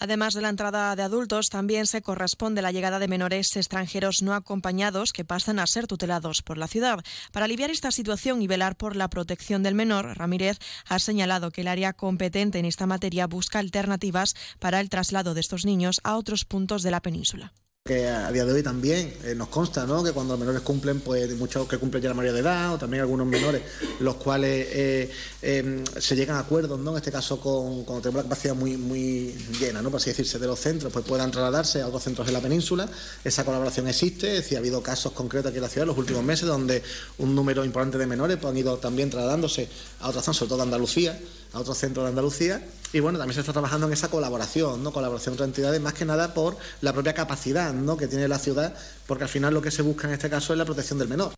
[0.01, 4.33] Además de la entrada de adultos, también se corresponde la llegada de menores extranjeros no
[4.33, 7.03] acompañados que pasan a ser tutelados por la ciudad.
[7.31, 10.57] Para aliviar esta situación y velar por la protección del menor, Ramírez
[10.89, 15.41] ha señalado que el área competente en esta materia busca alternativas para el traslado de
[15.41, 17.53] estos niños a otros puntos de la península
[17.83, 20.03] que a día de hoy también eh, nos consta ¿no?
[20.03, 22.77] que cuando los menores cumplen, pues muchos que cumplen ya la mayoría de edad, o
[22.77, 23.63] también algunos menores,
[23.99, 26.91] los cuales eh, eh, se llegan a acuerdos, ¿no?
[26.91, 29.89] en este caso con, cuando tenemos la capacidad muy, muy llena, ¿no?
[29.89, 32.87] por así decirse, de los centros, pues puedan trasladarse a otros centros de la península.
[33.23, 36.23] Esa colaboración existe, es ha habido casos concretos aquí en la ciudad en los últimos
[36.23, 36.83] meses donde
[37.17, 39.67] un número importante de menores pues, han ido también trasladándose
[40.01, 41.19] a otras zonas, sobre todo de Andalucía,
[41.53, 42.65] a otros centros de Andalucía.
[42.93, 44.91] Y bueno, también se está trabajando en esa colaboración, ¿no?
[44.91, 47.95] Colaboración entre entidades, más que nada por la propia capacidad ¿no?
[47.95, 48.75] que tiene la ciudad,
[49.07, 51.33] porque al final lo que se busca en este caso es la protección del menor.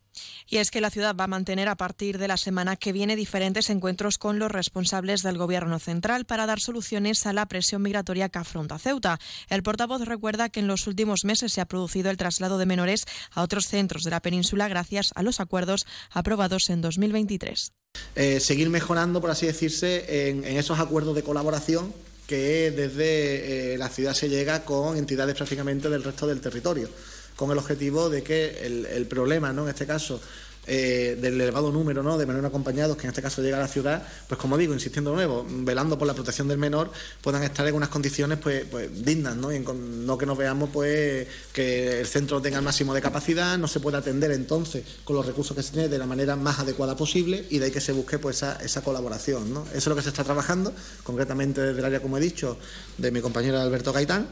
[0.47, 3.15] Y es que la ciudad va a mantener a partir de la semana que viene
[3.15, 8.29] diferentes encuentros con los responsables del Gobierno central para dar soluciones a la presión migratoria
[8.29, 9.19] que afronta Ceuta.
[9.49, 13.05] El portavoz recuerda que en los últimos meses se ha producido el traslado de menores
[13.31, 17.71] a otros centros de la península gracias a los acuerdos aprobados en 2023.
[18.15, 21.93] Eh, seguir mejorando, por así decirse, en, esos acuerdos de colaboración
[22.27, 26.89] que desde eh, la ciudad se llega con entidades prácticamente del resto del territorio,
[27.35, 29.63] con el objetivo de que el, el problema, ¿no?
[29.63, 30.19] en este caso,
[30.65, 32.17] eh, del elevado número ¿no?
[32.17, 35.09] de menores acompañados, que en este caso llega a la ciudad, pues como digo, insistiendo
[35.09, 36.89] de nuevo, velando por la protección del menor,
[37.21, 39.51] puedan estar en unas condiciones pues, pues dignas, ¿no?
[39.51, 43.57] Y en, no que nos veamos pues que el centro tenga el máximo de capacidad,
[43.57, 46.59] no se puede atender entonces con los recursos que se tiene de la manera más
[46.59, 49.65] adecuada posible y de ahí que se busque pues esa, esa colaboración, ¿no?
[49.71, 50.73] Eso es lo que se está trabajando,
[51.03, 52.57] concretamente desde el área, como he dicho,
[52.97, 54.29] de mi compañero Alberto Gaitán.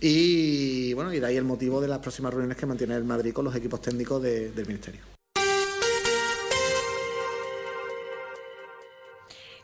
[0.00, 3.32] Y bueno, y de ahí el motivo de las próximas reuniones que mantiene el Madrid
[3.32, 5.17] con los equipos técnicos de, del Ministerio.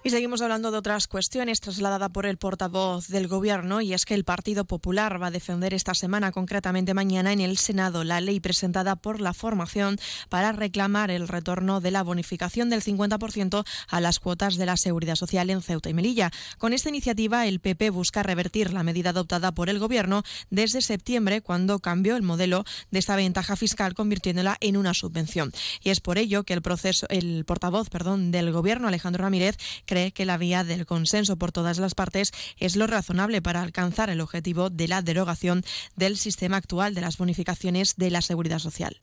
[0.06, 4.12] Y seguimos hablando de otras cuestiones trasladada por el portavoz del Gobierno y es que
[4.12, 8.38] el Partido Popular va a defender esta semana, concretamente mañana, en el Senado la ley
[8.38, 9.98] presentada por la formación
[10.28, 15.14] para reclamar el retorno de la bonificación del 50% a las cuotas de la Seguridad
[15.14, 16.30] Social en Ceuta y Melilla.
[16.58, 21.40] Con esta iniciativa, el PP busca revertir la medida adoptada por el Gobierno desde septiembre,
[21.40, 25.50] cuando cambió el modelo de esta ventaja fiscal, convirtiéndola en una subvención.
[25.80, 29.56] Y es por ello que el proceso, el portavoz, perdón, del Gobierno, Alejandro Ramírez,
[29.94, 34.10] cree que la vía del consenso por todas las partes es lo razonable para alcanzar
[34.10, 35.62] el objetivo de la derogación
[35.94, 39.00] del sistema actual de las bonificaciones de la seguridad social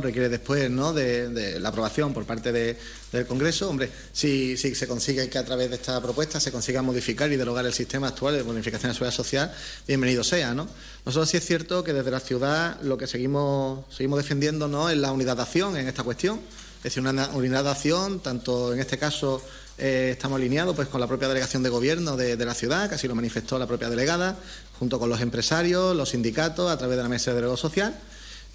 [0.00, 0.94] requiere después ¿no?
[0.94, 2.78] de, de, la aprobación por parte de,
[3.12, 3.68] del Congreso.
[3.68, 7.36] Hombre, si, si, se consigue que a través de esta propuesta se consiga modificar y
[7.36, 9.54] derogar el sistema actual de bonificación de seguridad social,
[9.86, 10.54] bienvenido sea.
[10.54, 10.66] ¿no?
[11.04, 14.88] Nosotros sí es cierto que desde la ciudad lo que seguimos, seguimos defendiendo ¿no?
[14.88, 16.40] es la unidad de acción en esta cuestión.
[16.78, 19.42] Es decir, una unidad de acción, tanto en este caso
[19.78, 23.08] eh, estamos alineados pues, con la propia delegación de gobierno de, la ciudad, que así
[23.08, 24.36] lo manifestó la propia delegada,
[24.78, 27.94] junto con los empresarios, los sindicatos, a través de la mesa de diálogo social.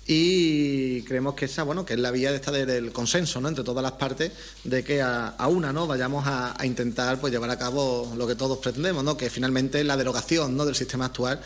[0.07, 3.49] y creemos que esa bueno que es la vía de esta del consenso ¿no?
[3.49, 4.31] entre todas las partes
[4.63, 8.57] de que a, una no vayamos a, intentar pues llevar a cabo lo que todos
[8.57, 11.39] pretendemos no que finalmente la derogación no del sistema actual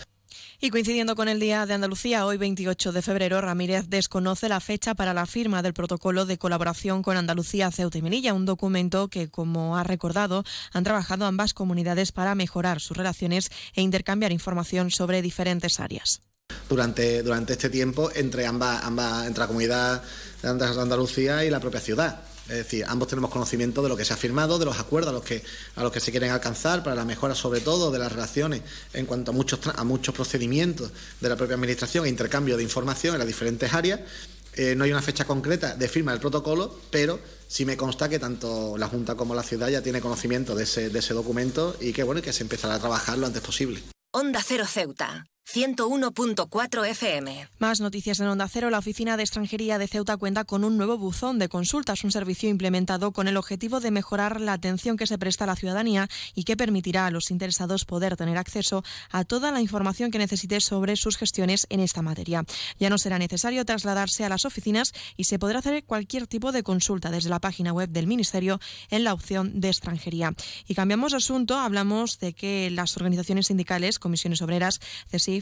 [0.59, 4.95] y coincidiendo con el Día de Andalucía, hoy 28 de febrero, Ramírez desconoce la fecha
[4.95, 9.29] para la firma del protocolo de colaboración con Andalucía, Ceuta y Melilla, un documento que,
[9.29, 15.21] como ha recordado, han trabajado ambas comunidades para mejorar sus relaciones e intercambiar información sobre
[15.21, 16.21] diferentes áreas
[16.69, 20.03] durante, durante este tiempo entre ambas, ambas, entre la comunidad
[20.41, 22.21] de Andalucía y la propia ciudad.
[22.47, 25.13] Es decir, ambos tenemos conocimiento de lo que se ha firmado, de los acuerdos a
[25.13, 25.43] los que,
[25.75, 28.61] a los que se quieren alcanzar, para la mejora sobre todo de las relaciones
[28.93, 33.15] en cuanto a muchos, a muchos procedimientos de la propia Administración e intercambio de información
[33.15, 34.01] en las diferentes áreas.
[34.53, 38.19] Eh, no hay una fecha concreta de firma del protocolo, pero sí me consta que
[38.19, 41.93] tanto la Junta como la ciudad ya tiene conocimiento de ese, de ese documento y
[41.93, 43.81] que bueno que se empezará a trabajar lo antes posible.
[44.11, 45.25] Onda Cero Ceuta.
[45.47, 47.47] 101.4 FM.
[47.59, 48.71] Más noticias en Onda Cero.
[48.71, 52.49] La Oficina de Extranjería de Ceuta cuenta con un nuevo buzón de consultas, un servicio
[52.49, 56.45] implementado con el objetivo de mejorar la atención que se presta a la ciudadanía y
[56.45, 60.95] que permitirá a los interesados poder tener acceso a toda la información que necesite sobre
[60.95, 62.43] sus gestiones en esta materia.
[62.79, 66.63] Ya no será necesario trasladarse a las oficinas y se podrá hacer cualquier tipo de
[66.63, 68.59] consulta desde la página web del Ministerio
[68.89, 70.33] en la opción de extranjería.
[70.67, 71.59] Y cambiamos de asunto.
[71.59, 74.81] Hablamos de que las organizaciones sindicales, comisiones obreras,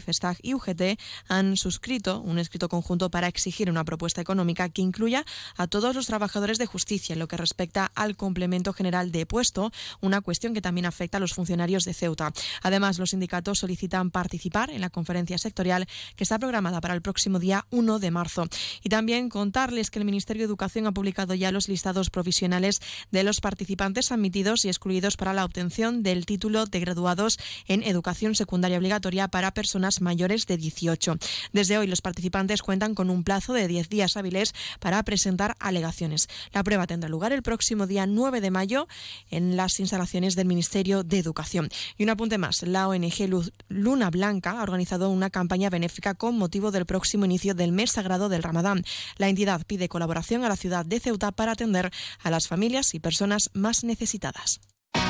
[0.00, 0.98] FESTAG y UGT
[1.28, 5.24] han suscrito un escrito conjunto para exigir una propuesta económica que incluya
[5.56, 9.72] a todos los trabajadores de justicia en lo que respecta al complemento general de puesto,
[10.00, 12.32] una cuestión que también afecta a los funcionarios de Ceuta.
[12.62, 17.38] Además, los sindicatos solicitan participar en la conferencia sectorial que está programada para el próximo
[17.38, 18.46] día 1 de marzo.
[18.82, 22.80] Y también contarles que el Ministerio de Educación ha publicado ya los listados provisionales
[23.10, 28.34] de los participantes admitidos y excluidos para la obtención del título de graduados en educación
[28.34, 31.16] secundaria obligatoria para personas mayores de 18.
[31.52, 36.28] Desde hoy los participantes cuentan con un plazo de 10 días hábiles para presentar alegaciones.
[36.52, 38.88] La prueba tendrá lugar el próximo día 9 de mayo
[39.30, 41.68] en las instalaciones del Ministerio de Educación.
[41.96, 46.70] Y un apunte más, la ONG Luna Blanca ha organizado una campaña benéfica con motivo
[46.70, 48.84] del próximo inicio del mes sagrado del Ramadán.
[49.18, 51.90] La entidad pide colaboración a la ciudad de Ceuta para atender
[52.22, 54.60] a las familias y personas más necesitadas.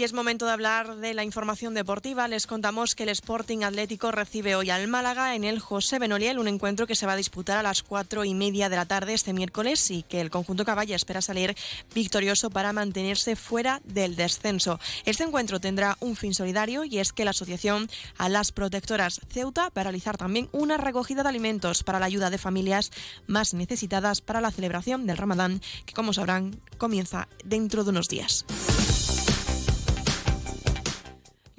[0.00, 2.26] Y es momento de hablar de la información deportiva.
[2.26, 6.48] Les contamos que el Sporting Atlético recibe hoy al Málaga en el José Benoliel, un
[6.48, 9.34] encuentro que se va a disputar a las cuatro y media de la tarde este
[9.34, 11.54] miércoles y que el conjunto caballa espera salir
[11.94, 14.80] victorioso para mantenerse fuera del descenso.
[15.04, 19.68] Este encuentro tendrá un fin solidario y es que la asociación a las protectoras Ceuta
[19.76, 22.90] va a realizar también una recogida de alimentos para la ayuda de familias
[23.26, 28.46] más necesitadas para la celebración del Ramadán, que como sabrán comienza dentro de unos días.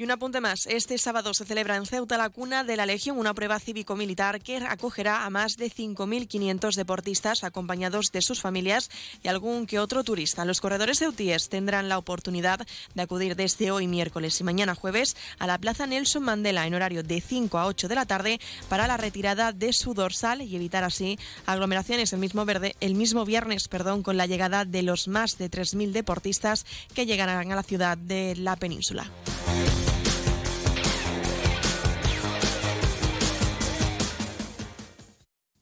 [0.01, 0.65] Y un apunte más.
[0.65, 4.57] Este sábado se celebra en Ceuta la cuna de la Legión, una prueba cívico-militar que
[4.57, 8.89] acogerá a más de 5.500 deportistas acompañados de sus familias
[9.21, 10.43] y algún que otro turista.
[10.43, 12.65] Los corredores ceutíes tendrán la oportunidad
[12.95, 17.03] de acudir desde hoy miércoles y mañana jueves a la Plaza Nelson Mandela en horario
[17.03, 20.83] de 5 a 8 de la tarde para la retirada de su dorsal y evitar
[20.83, 25.37] así aglomeraciones el mismo, verde, el mismo viernes perdón, con la llegada de los más
[25.37, 26.65] de 3.000 deportistas
[26.95, 29.11] que llegarán a la ciudad de la península.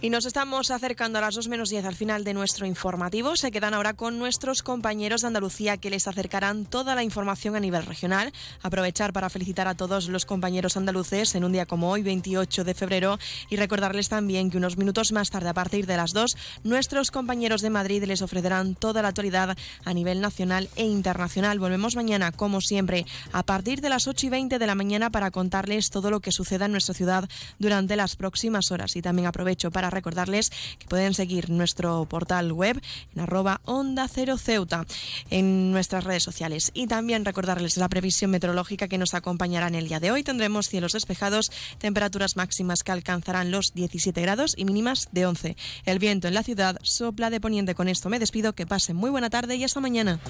[0.00, 3.34] Y nos estamos acercando a las 2 menos 10 al final de nuestro informativo.
[3.34, 7.60] Se quedan ahora con nuestros compañeros de Andalucía que les acercarán toda la información a
[7.60, 8.32] nivel regional.
[8.62, 12.74] Aprovechar para felicitar a todos los compañeros andaluces en un día como hoy, 28 de
[12.74, 13.18] febrero,
[13.50, 17.60] y recordarles también que unos minutos más tarde, a partir de las 2, nuestros compañeros
[17.60, 21.58] de Madrid les ofrecerán toda la actualidad a nivel nacional e internacional.
[21.58, 25.32] Volvemos mañana, como siempre, a partir de las 8 y 20 de la mañana para
[25.32, 28.94] contarles todo lo que suceda en nuestra ciudad durante las próximas horas.
[28.94, 32.80] Y también aprovecho para recordarles que pueden seguir nuestro portal web
[33.14, 34.86] en arroba onda cero ceuta
[35.30, 39.88] en nuestras redes sociales y también recordarles la previsión meteorológica que nos acompañará en el
[39.88, 40.22] día de hoy.
[40.22, 45.56] Tendremos cielos despejados, temperaturas máximas que alcanzarán los 17 grados y mínimas de 11.
[45.84, 47.74] El viento en la ciudad sopla de poniente.
[47.74, 50.20] Con esto me despido, que pasen muy buena tarde y hasta mañana.